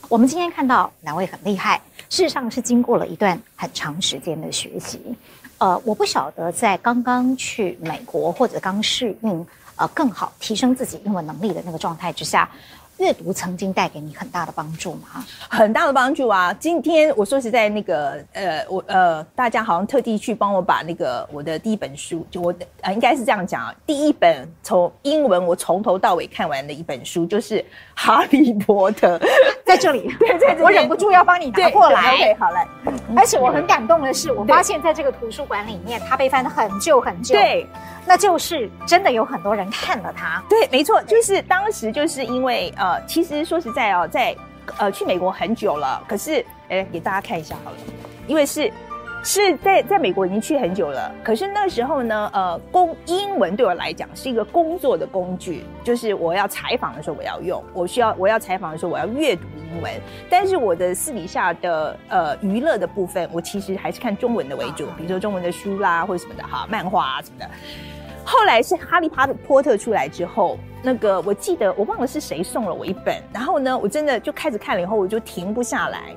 [0.09, 5.01] 我们今天看到两位很厉害，事实上是经过了一段很长时间的学习。
[5.61, 9.47] 呃，我不晓得在刚刚去美国或者刚适应
[9.77, 12.49] 呃更好提升自己英文能力的那个状态之下，
[13.01, 15.25] 阅读曾经带给你很大的帮助吗？
[15.49, 16.53] 很大的帮助啊！
[16.61, 27.59] 今天我说实在，那个呃，我呃，大家好像特地去帮我把那个我的第一本书，就我呃，应该是这样讲啊，第一本从英文我从头到尾看完的一本书就是
[27.95, 29.17] 《哈利波特》。
[29.65, 32.13] 在这里， 对，在这里，我忍不住要帮你拿过来。
[32.13, 32.59] OK，好嘞。
[33.17, 37.35] 而且我很感动的是，我发现在这个图书馆里面，它被翻得很旧很旧。
[37.35, 37.67] 对，
[38.07, 40.43] 那就是真的有很多人看了它。
[40.49, 44.35] 对，没错，就是当时就是因为呃，其实说实在哦，在
[44.79, 47.77] 呃去美国很久了，可是哎，给大家看一下好了，
[48.27, 48.73] 因为是。
[49.23, 59.93] 是在在美国已经去很久了，可是那时候呢，呃，工英文对我来讲是一个工作的工具，就是我要采访的时候我要用，我需要我要采访的时候我要阅读英文，
[60.31, 67.51] 但是我的私底下的呃娱乐的部分，我其实还是看中文的为主，比如说中文的书啦或者什么的哈，漫画啊什么的。
[68.25, 69.11] 后来是哈利
[69.47, 76.15] 波特出来之后，那个我记得我忘了是谁送了我一本，然后呢，我真的就开始看了以后，我就停不下来。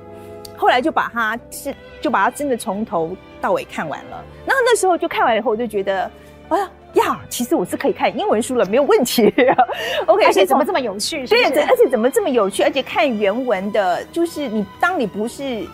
[0.64, 6.10] 后来就把它是就把它真的从头到尾看完了，然后那时候就看完以后，我就觉得，
[6.48, 9.26] 哎呀呀，其实我是可以看英文书了，没有问题。
[10.08, 11.26] OK，而且怎么这么有趣？
[11.26, 12.62] 对，而且怎么这么有趣？
[12.62, 15.66] 而且看原文的，就是你当你不是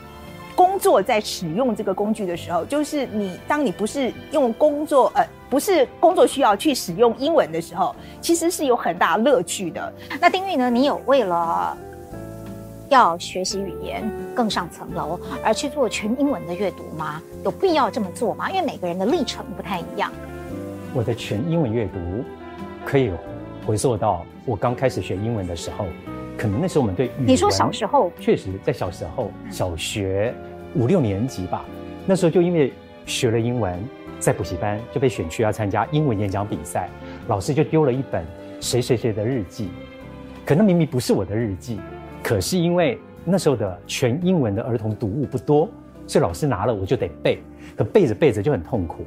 [0.56, 9.92] 工作在使用这个工具的时候，就是你当你不是用工作呃不是工作需要去使用英文的时候，其实是有很大乐趣的。
[10.20, 10.68] 那丁玉呢？
[10.68, 11.78] 你有为了？
[12.90, 14.02] 要学习语言
[14.34, 17.22] 更上层楼，而去做全英文的阅读吗？
[17.44, 18.50] 有必要这么做吗？
[18.50, 20.12] 因为每个人的历程不太一样。
[20.92, 22.24] 我的全英文阅读
[22.84, 23.12] 可以
[23.64, 25.86] 回溯到我刚开始学英文的时候，
[26.36, 30.34] 可能那时候我们对语文，你说小时候，确实在小时候，小学
[30.74, 31.64] 五六年级吧，
[32.06, 32.72] 那时候就因为
[33.06, 33.80] 学了英文，
[34.18, 36.88] 在补习班就被选去要参加英文演讲比赛，
[37.28, 38.24] 老师就丢了一本
[38.60, 39.68] 谁谁谁的日记，
[40.44, 41.78] 可能明明不是我的日记，
[42.22, 45.68] 可是因为那时候的全英文的儿童读物不多，
[46.06, 47.42] 所以老师拿了我就得背，
[47.76, 49.04] 可背着背着就很痛苦，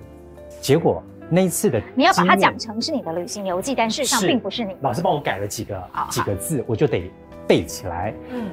[0.62, 1.02] 结果。
[1.30, 4.76] 那一次的，你要把它讲成是你的旅行游记，但事实上并不是你。
[4.82, 7.10] 老师帮我改了几个、哦、几个字，我就得
[7.48, 8.14] 背起来。
[8.30, 8.52] 嗯，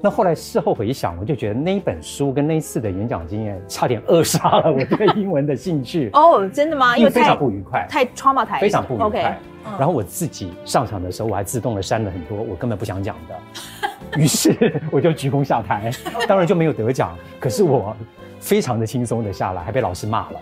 [0.00, 6.10] 那后来事后回想，我就觉得那一本书跟那一次的演讲经验，差点扼杀了我对英文的兴趣。
[6.14, 6.96] 哦，真的吗？
[6.96, 9.36] 因为非常不愉快，太 traumatized，非常不愉快。
[9.76, 15.90] 然后我自己上场的时候，我还自动的删了很多我根本不想讲的，于是我就鞠躬下台，
[16.26, 17.16] 当然就没有得奖。
[17.38, 17.96] 可是我
[18.40, 20.40] 非常的轻松的下来，还被老师骂了。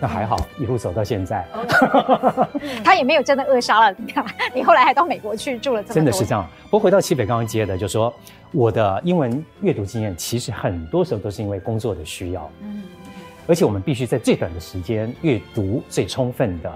[0.00, 1.46] 那还好，一路走到现在，
[2.82, 4.12] 他也没有真的扼杀了你。
[4.52, 6.44] 你后来还到美国去住了这么，真的是这样。
[6.64, 8.12] 不过回到齐北刚刚接的，就是说
[8.50, 12.50] 我的英文阅读经验，其实很多时候都是因为工作的需要。
[12.62, 12.82] 嗯，
[13.46, 16.72] 而且我们必须在最短的时间阅读最充分的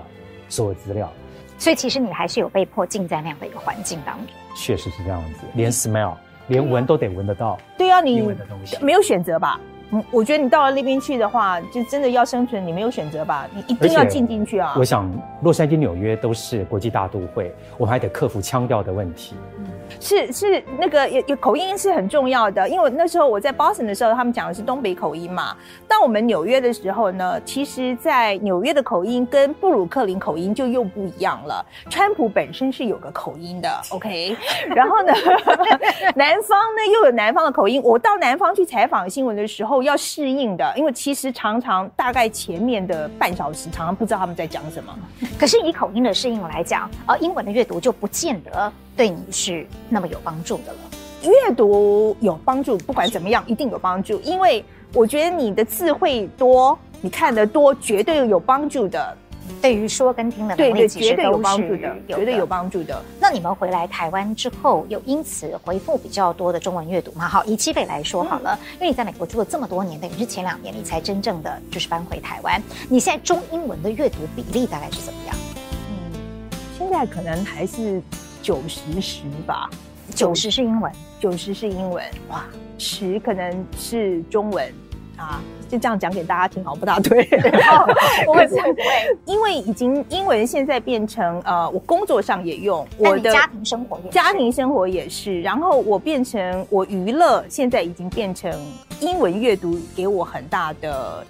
[0.48, 1.12] 所有资料。
[1.59, 4.26] 所以其实你还是有被迫浸在那样的一个环境当中。
[4.57, 6.14] 确实是这样子，连 smell，
[6.49, 7.59] 连闻都得闻得到。
[7.77, 8.21] 对啊，你
[8.81, 9.61] 没有选择吧？
[9.92, 13.47] 嗯，我觉得你到了那边去的话，就真的要生存，你没有选择吧？
[13.55, 14.75] 你一定要进进去啊！
[14.77, 15.09] 我想，
[15.42, 19.37] 洛杉矶、纽约都是国际大都会，我们还得克服腔调的问题。
[20.00, 25.56] 是是，那个有有口音是很重要的，因为那时候我在 Boston 的时候，他们讲的是东北口音嘛。
[25.88, 31.64] 到我们纽约的时候呢，其实，在纽约的口音跟布鲁克林口音就又不一样了。
[31.88, 34.37] 川普本身是有个口音的，OK，
[34.68, 35.12] 然后呢，
[36.14, 37.80] 南方呢又有南方的口音。
[37.82, 44.96] 我到南方去采访新闻的时候要适应的，因为其实常常大概前面的半小时常常不知道他们在讲什么。
[45.38, 48.72] 可是以口音的适应来讲，呃，英文的阅读就不见得。
[48.96, 50.78] 对你是那么有帮助的了。
[51.22, 54.20] 阅读有帮助，不管怎么样，一定有帮助。
[54.20, 59.16] 因为我觉得你的词汇多，你看得多，绝对有帮助的。
[59.62, 63.00] 对于说跟听的能力，绝对有帮助的，的绝对有帮助的。
[63.20, 67.28] 那你们回来台湾之后，又因此回复比较多的中文阅读嘛？
[67.28, 72.61] 好，以七北来说好了，嗯、因为你在美国住了这么多年，等于是前两年你才真正的就是搬回台湾。
[72.88, 75.37] 你现在中英文的阅读比例大概是怎么样？
[75.90, 78.02] 嗯，现在可能还是。
[78.46, 79.68] 九十十吧，
[80.14, 82.44] 九十是英文，九十是英文，哇，
[82.78, 84.72] 十可能是中文。
[85.16, 87.24] 啊，就这样讲给大家听，好不大对。
[88.24, 88.62] 不会不会，
[89.24, 98.52] 因为已经英文现在变成呃，我工作上也用，我的家庭生活也家庭生活也是，然后我变成我娱乐，现在已经变成
[99.00, 101.26] 英文阅读，给我很大的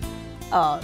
[0.51, 0.79] 呃。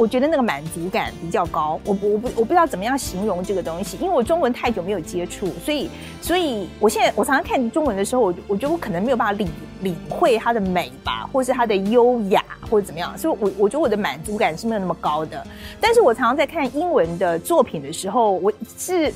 [0.00, 5.90] 我觉得那个满足感比较高，我我不我不知道怎么样形容这个东西，因为我中文太久没有接触，所以
[6.22, 9.46] 所以我现在我常常看中文的时候，我我觉得我可能没有办法领
[9.82, 15.46] 领会它的美吧，或是它的优雅，或者怎么样，所以我我觉得我的满足感是没有那么高的。
[15.82, 19.12] 但是我常常在看英文的作品的时候，我是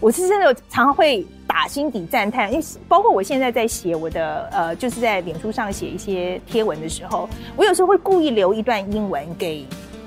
[0.00, 9.64] 我是真的常常会打心底赞叹，因为包括我现在在写我的呃，就是在脸书上写一些贴文的时候，我有时候会故意留一段英文给。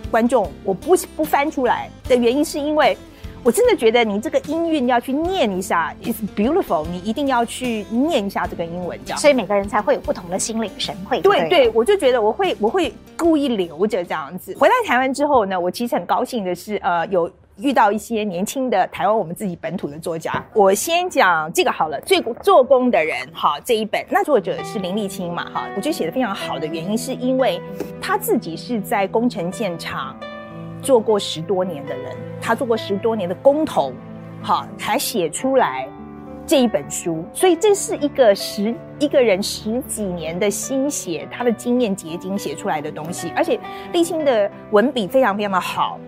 [0.10, 2.98] 观众，我不不翻出来的原因是因为
[3.44, 11.22] 我真的觉得你这个音韵要去念一下，It's beautiful，你一定要去念一下这个英文，这样，所以每个人才会有不同的心领神会。
[11.22, 14.54] 对对，我就觉得我会我会故意留着这样子。
[14.58, 17.32] 回来台湾之后呢，我其实很高兴的是，呃，有。
[17.62, 22.00] 遇到一些年轻的台湾我们自己本土的作家，我先讲这个好了。
[22.02, 27.62] 最做工的人，哈，这一本，那作者是林立青嘛，哈，我觉得写的非常好的原因是因为
[28.02, 30.16] 他自己是在工程现场
[30.82, 33.94] 做过十多年的人，他做过十多年的工头，
[34.42, 35.88] 哈，才写出来
[36.46, 43.60] 这一本书，所以这是一个十一个人十几年的心血，他的经验结晶写出来的东西，而且
[43.92, 46.00] 立青的文笔非常非常的好。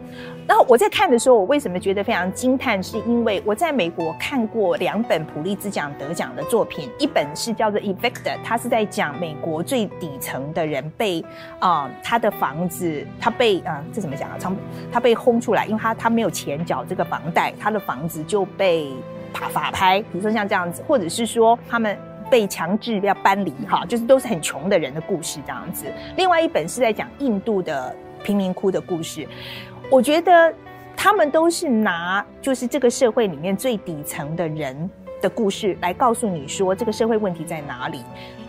[0.47, 2.81] 然后我在看的时候，我为什么觉得非常惊叹？
[2.83, 11.23] 是因为我在美国看过两本普利兹奖得奖的作品，一本是叫做《Evicted》，他是在讲美国最底层的人被
[11.59, 14.37] 啊、他的房子，他被啊、这怎么讲啊？
[14.41, 14.51] 他
[14.91, 18.91] 他被轰出来，因为他他没有钱缴这个房贷，他的房子就被
[19.33, 21.97] 法法拍，比如说像这样子，或者是说他们
[22.29, 25.85] 被强制要搬离，哈，就是都是很穷的人的故事这样子。
[26.17, 29.25] 另外一本是在讲印度的贫民窟的故事。
[29.91, 30.53] 我觉得
[30.95, 34.89] 他们都是拿就是这个社会里面最底层的人
[35.21, 38.01] 的故事来告诉你说这个社会问题在哪里。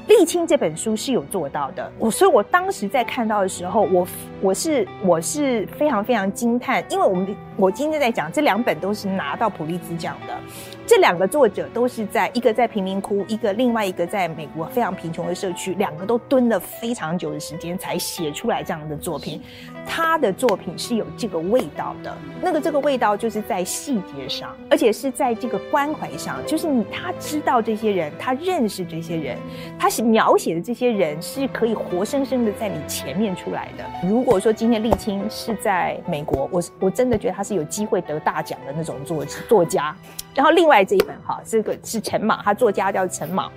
[0.06, 4.06] 沥青这本书是有做到的，我所以我当时在看到的时候，我
[4.40, 10.38] 我是我是非常非常惊叹，因为我们我今天在讲这两本都是拿到普利兹奖的。
[10.86, 19.40] 这两个作者都是在一个在贫民窟，一个另外一个在美国非常贫穷的社区，两个都蹲了非常久的时间才写出来这样的作品。
[19.86, 29.38] 他的作品是有这个味道的，那个这个味道就是在细节上，而且是在这个关怀上，就是你他知道这些人，他认识这些人，
[29.78, 34.08] 他是描写的这些人是可以活生生的在你前面出来的。
[34.08, 39.94] 如果说今天立青是在美国，我我真的觉得他是有机会得大奖的那种作作家。
[40.34, 43.52] 然后另外这一本哈，这个是陈莽，他作家叫陈莽。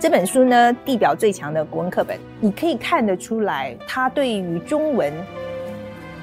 [0.00, 5.12] 这本书呢，地表最强的国文课本，你可以看得出来，他对于中文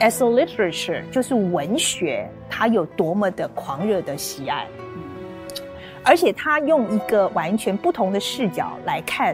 [0.01, 4.67] as a literature 就是文学，他有多么的狂热的喜爱，
[6.03, 9.33] 而且他用一个完全不同的视角来看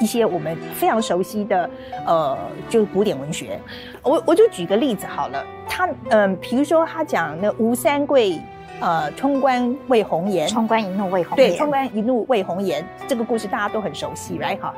[0.00, 1.70] 一些我们非常熟悉的
[2.06, 2.36] 呃，
[2.68, 3.60] 就是古典文学。
[4.02, 8.40] 我我就举个例子好了，他嗯，比如说他讲那吴三桂。
[8.82, 11.50] 呃，冲冠为红颜，冲冠一怒为红颜。
[11.50, 14.58] 对，冲冠一怒为红颜这个故事大家都很熟悉，right？
[14.58, 14.74] 哈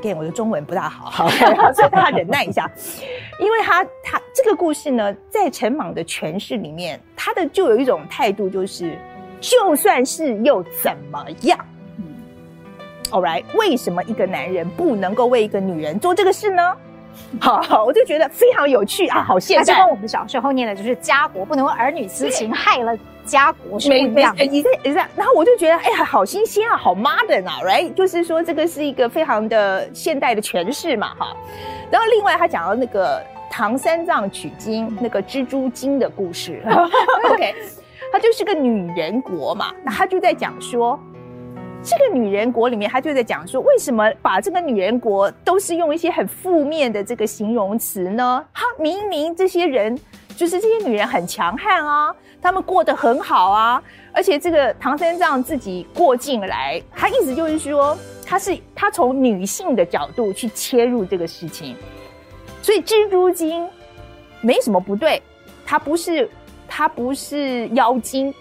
[0.00, 1.28] ，again，我的中文不大好， 好，
[1.74, 2.70] 所以大家忍耐一下，
[3.38, 8.96] 因为他他这个故事呢，在陈莽的诠释里面，他的就有一种态度，就是
[9.42, 11.58] 就算是又怎么样？
[13.10, 16.76] right，为什么一个男人不能够为一个女人做这个事呢？
[17.40, 19.74] 好，好，我就觉得非常有趣啊，好现代。
[19.74, 24.44] 跟我们小时候念的就是家国不能为儿女私情害了家国是不一样的。
[24.44, 27.92] 你这你这，然后我就觉得哎呀，好新鲜啊，好 modern 啊，right？
[27.92, 31.36] 就是说这个是一个非常的现代的诠释嘛，哈。
[31.90, 36.62] 然后另外他讲到那个唐三藏取经那个蜘蛛精的故事，
[37.30, 37.54] OK，
[38.12, 40.98] 他就是个女人国嘛，那他就在讲说。
[41.80, 48.44] 这个女人国里面，他就在讲说，为什么把这个女人国都是用一些很负面的这个形容词呢？
[48.52, 49.98] 哈，明明这些人
[50.36, 61.76] 就是这些女人很强悍啊，她们过得很好啊，而且这个唐三藏自己过境来，他意思就是说，他是他从女性的角度去切入这个事情，
[62.60, 63.66] 所以蜘蛛精
[64.40, 65.22] 没什么不对，
[65.64, 66.28] 他不是
[66.68, 68.34] 他不是妖精。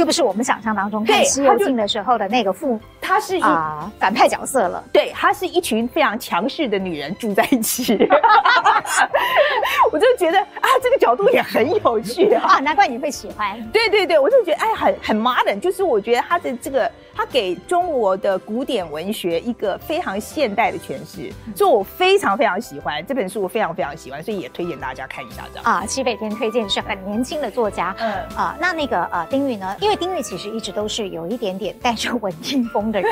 [0.00, 2.80] 就不是我们想象当中看《西游记》的时候的那个富。
[3.00, 3.90] 她是一啊。
[3.98, 7.96] 反派角色了，对，她是一群非常强势的女人住在一起，
[9.92, 13.60] 我就觉得啊，这个角度也很有趣啊，难怪你会喜欢。
[13.70, 25.64] 对对对，我就觉得哎，很很 modern，就是我觉得他的这个，他给中国的古典文学一个非常现代的诠释，所以我非常非常喜欢这本书，我非常非常喜欢，所以也推荐大家看一下这样。
[25.64, 28.10] 啊，西北天推荐是很年轻的作家，嗯。
[28.36, 33.02] 啊，那那个呃丁玉呢，因为丁玉其实一直都是有一点点带着文青风的。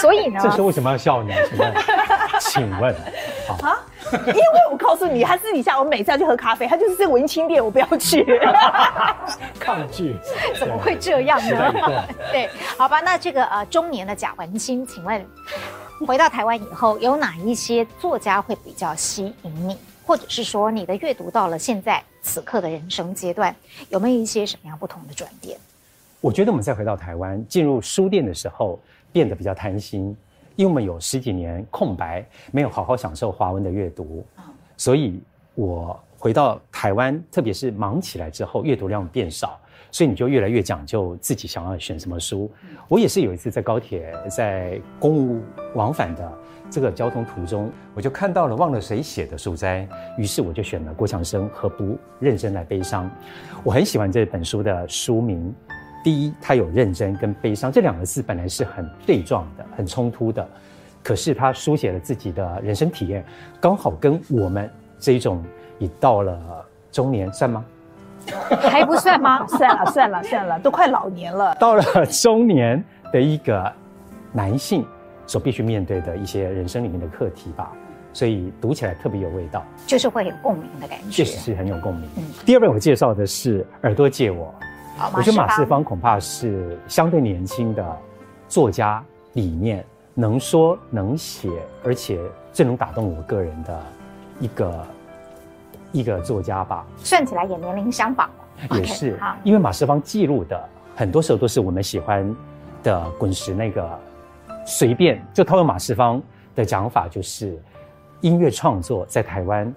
[0.00, 1.34] 所以呢，这是为什么要笑呢？
[1.48, 1.74] 请问，
[2.40, 2.94] 请问，
[4.26, 8.26] 因为我告诉你，他私底下我每次要去喝咖啡，他就是这个文青店，我不要去，
[9.58, 10.14] 抗拒，
[10.58, 11.72] 怎么会这样呢？
[12.30, 15.24] 对， 对，好吧，那这个呃中年的贾文青，请问
[16.06, 23.54] 回到台湾以后，有哪一些作家会比较吸引你，或者是说你的阅读到了现在此刻的人生阶段，
[23.88, 25.56] 有没有一些什么样不同的转变？
[26.20, 28.78] 我觉得我们再回到台湾，进入书店的时候。
[29.14, 30.06] 变得比较贪心，
[30.56, 34.26] 因为我们有十几年空白，没有好好享受华文的阅读，
[34.76, 35.22] 所以
[35.54, 39.56] 我回到台湾，特别是忙起来之后，阅读量变少，
[39.92, 42.50] 所以你就越来越讲究自己想要选什么书。
[42.88, 45.40] 我也是有一次在高铁在公务
[45.76, 46.32] 往返的
[46.68, 49.88] 这个交通途中，我就看到了忘了谁写的书斋，
[50.18, 53.06] 于是我就选了郭强生《何不认真来悲伤》。
[53.62, 55.54] 我很喜欢这本书的书名。
[56.04, 60.46] 第一，他有认真跟悲伤这两个字本来是很对撞的、很冲突的，
[61.02, 63.24] 可是他书写了自己的人生体验，
[63.58, 65.42] 刚好跟我们这一种
[65.78, 66.38] 已到了
[66.92, 67.64] 中年算吗？
[68.60, 69.46] 还不算吗？
[69.46, 71.54] 算了算了算了，都快老年了。
[71.54, 73.72] 到了中年的一个
[74.30, 74.86] 男性
[75.26, 77.72] 所必须面对的一些人生里面的课题吧，
[78.12, 82.06] 所以读起来特别有味道，就是会有共鸣的感觉，确实是很有共鸣。
[82.18, 84.52] 嗯，第二本我介绍的是《耳朵借我》。
[85.12, 87.84] 我觉得马世芳恐怕是相对年轻的
[88.48, 89.84] 作家里面
[90.14, 91.50] 能说能写，
[91.84, 92.20] 而且
[92.52, 93.82] 最能打动我个人的
[94.38, 94.86] 一个
[95.92, 96.86] 一个作家吧。
[96.98, 98.30] 算起来也年龄相仿
[98.68, 99.18] 了，也是。
[99.42, 100.62] 因为马世芳记录的
[100.94, 102.34] 很多时候都是我们喜欢
[102.82, 103.98] 的滚石那个
[104.64, 106.22] 随便，就套用马世芳
[106.54, 107.60] 的讲法，就是
[108.20, 109.74] 音乐创作在台湾。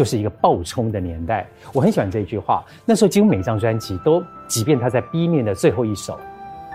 [0.00, 2.64] 就是一个爆冲的年代，我很喜欢这一句话。
[2.86, 6.18] 那时候几乎每张专辑都，即便它在 B 面的最后一首，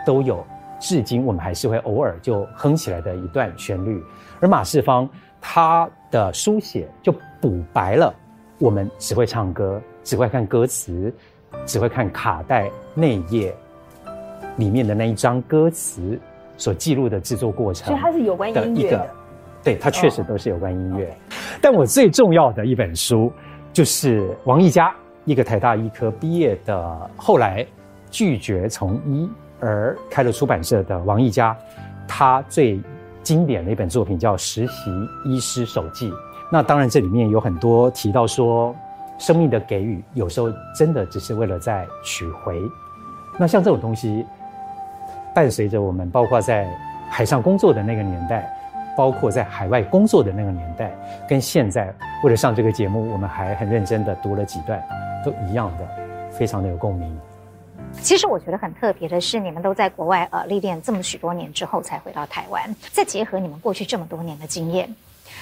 [0.06, 0.46] 都有
[0.80, 4.00] 至今我们还是会偶尔就哼起来的一段旋律。
[4.40, 5.10] 而马世芳
[5.42, 7.12] 他的书写就
[7.42, 8.14] 补白了
[8.60, 11.12] 我们只会唱歌只会看歌词，
[11.66, 13.56] 只会看卡带内页
[14.58, 16.20] 里面的那一张歌词
[16.58, 17.88] 所记录的制作过程。
[17.88, 19.10] 所以它是有关音乐的，
[19.66, 21.06] 对，它确实都是有关音乐。
[21.06, 21.14] Oh.
[21.60, 23.34] 但我最重要的一本书，
[23.74, 24.94] 就是王毅家，
[25.26, 27.66] 一个台大医科毕业的，后来
[28.12, 29.28] 拒绝从医
[29.60, 31.58] 而开了出版社的王毅家，
[32.08, 32.80] 他最
[33.24, 34.92] 经典的一本作品叫《实习
[35.26, 36.12] 医师手记》。
[36.52, 38.76] 那当然，这里面有很多提到说，
[39.18, 40.48] 生命的给予有时候
[40.78, 42.62] 真的只是为了在取回。
[43.40, 44.24] 那像这种东西，
[45.34, 46.70] 伴随着我们，包括在
[47.10, 48.48] 海上工作的那个年代，
[48.96, 50.92] 包括在海外工作的那个年代，
[51.28, 51.94] 跟现在
[52.24, 54.82] 为了上这个节目，我们还很认真的读了几段，
[55.24, 57.20] 都一样的，非常的有共鸣。
[58.02, 64.94] 其实我觉得很特别的是，你们都在国外呃历练这么许多年之后才回到台湾，再结合你们过去这么多年的经验，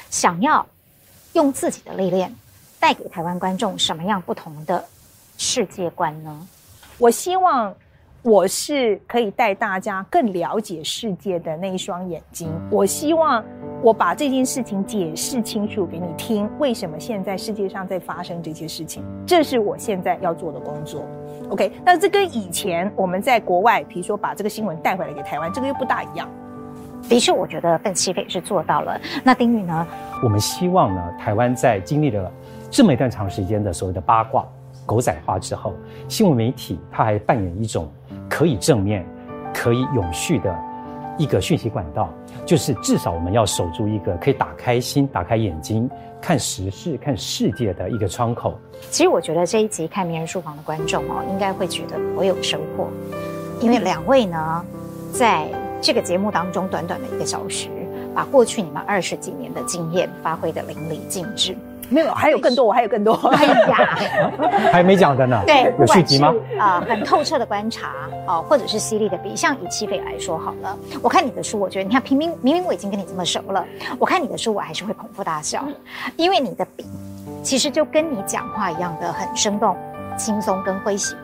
[0.09, 0.65] 想要。
[1.33, 2.31] 用自己的历练
[2.79, 4.85] 带给台湾观众什么样不同的
[5.35, 6.47] 世界观呢？
[6.99, 7.73] 我希望
[8.23, 12.49] 我是可以带大家更了解世界的那一双眼睛。
[12.71, 13.43] 我希望
[13.81, 21.03] 我把这件事情解释清楚给你听，为什么现在世界上在发生这些事情，这是我现在要做的工作。
[21.49, 26.29] OK，那这跟以前我们在国外，比如说把这个新闻带回来给台湾，这个又不大一样。
[27.09, 28.97] 的确，我觉得邓启飞是做到了。
[29.21, 29.85] 那丁宇呢？
[30.23, 32.31] 我们希望呢，台湾在经历了
[32.71, 34.47] 这么一段长时间的所谓的八卦、
[34.85, 35.73] 狗仔化之后，
[36.07, 37.91] 新闻媒体它还扮演一种
[38.43, 39.05] 可以正面、
[39.53, 40.53] 可以永续的
[41.17, 42.09] 一个讯息管道，
[42.45, 45.89] 就是至少我们要守住一个可以打开心、打开眼睛
[46.21, 48.59] 看时事、看世界的一个窗口。
[48.91, 52.89] 其实我觉得这一集看名人书房的观众哦，应该会觉得我有收获，
[53.61, 54.65] 因为两位呢，
[55.13, 55.47] 在。
[55.81, 57.67] 这个节目当中，短短的一个小时，
[58.15, 61.57] 把过去你们二十几年的经验发挥得淋漓尽致。
[61.89, 63.13] 没有，还有更多，我还有更多。
[63.29, 63.97] 哎呀，
[64.71, 65.41] 还没讲的呢。
[65.45, 66.33] 对，有续集吗？
[66.59, 67.89] 啊、呃，很透彻的观察
[68.25, 69.35] 哦、呃，或者是犀利的比。
[69.35, 73.65] 像以启斐来说好了，我看你的书，我觉得你看，明明明明我已经跟你这么熟了，
[73.99, 75.65] 我看你的书，我还是会捧腹大笑，
[76.15, 76.85] 因为你的笔
[77.41, 79.75] 其实就跟你讲话一样的很生动。
[80.15, 81.15] 轻松跟诙谐，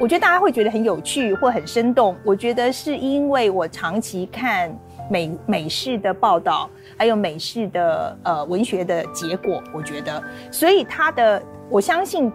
[0.00, 2.16] 我觉得大家会觉得很有趣或很生动。
[2.24, 4.74] 我觉得是因为我长期看
[5.08, 12.30] 美美式的报道，还有美式的呃文学的结果，我觉得，所以他的我相信，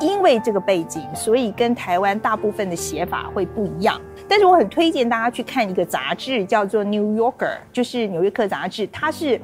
[0.00, 4.00] 因为这个背景，所以跟台湾大部分的写法会不一样。
[4.28, 7.32] 但是我很推荐大家去看一个杂志，叫做《New Yorker》，
[7.72, 9.40] 就是《纽约客》杂志，它是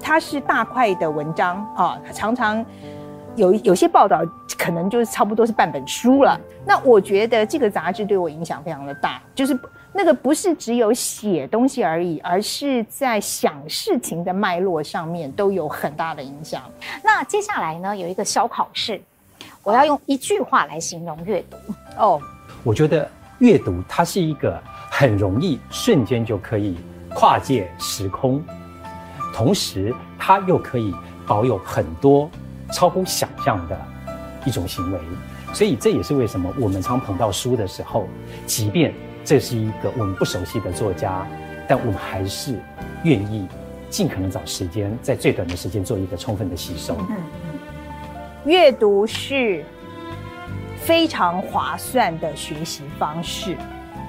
[0.00, 2.64] 它是大块的文章啊，常常。
[3.36, 4.22] 有有些报道
[4.56, 6.40] 可能就是差不多是半本书了。
[6.64, 9.54] 那我觉得这个杂志对我影响非常的大，就是
[9.96, 16.62] 那个不是只有写东西而已，而是在想事情的脉络上面都有很大的影响。
[17.02, 19.00] 那接下来呢，有一个小考试，
[19.62, 21.56] 我要用一句话来形容阅读。
[21.98, 22.20] 哦，
[22.62, 26.76] 我觉得阅读它是一个很容易瞬间就可以
[27.14, 28.44] 跨界时空，
[29.32, 30.94] 同时它又可以
[31.26, 32.30] 保有很多。
[32.72, 33.80] 超乎想象的
[34.44, 34.98] 一种行为，
[35.54, 38.08] 所以这也是为什么我们常捧到书的时候，
[38.44, 38.92] 即便
[39.26, 41.26] 这是一个我们不熟悉的作家，
[41.66, 42.54] 但我们还是
[43.02, 43.48] 愿意
[43.90, 46.96] 尽可能找时间，在最短的时间做一个充分的吸收。
[47.10, 47.16] 嗯，
[48.44, 49.64] 阅读是
[50.76, 53.56] 非常划算的学习方式。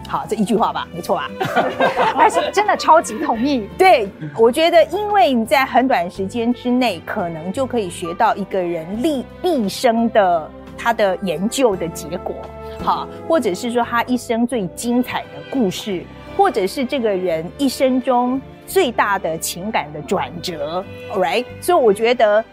[0.07, 1.29] 好，这一句话吧，没错吧？
[2.15, 3.67] 而且真的超级同意。
[3.75, 4.07] 对，
[4.37, 12.35] 我觉得，因为你在很短时间之内，可能就可以学到一个人立毕生的他的研究的结果，
[12.83, 16.03] 哈，或者是说他一生最精彩的故事，
[16.37, 20.83] 或者是这个人一生中最大的情感的转折。
[21.11, 22.43] All right，所以我觉得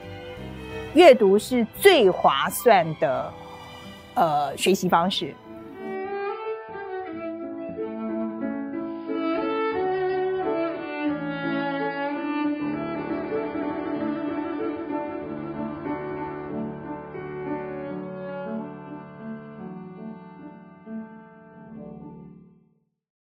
[0.94, 3.32] 阅读是最划算的
[4.14, 5.34] 呃学习方式。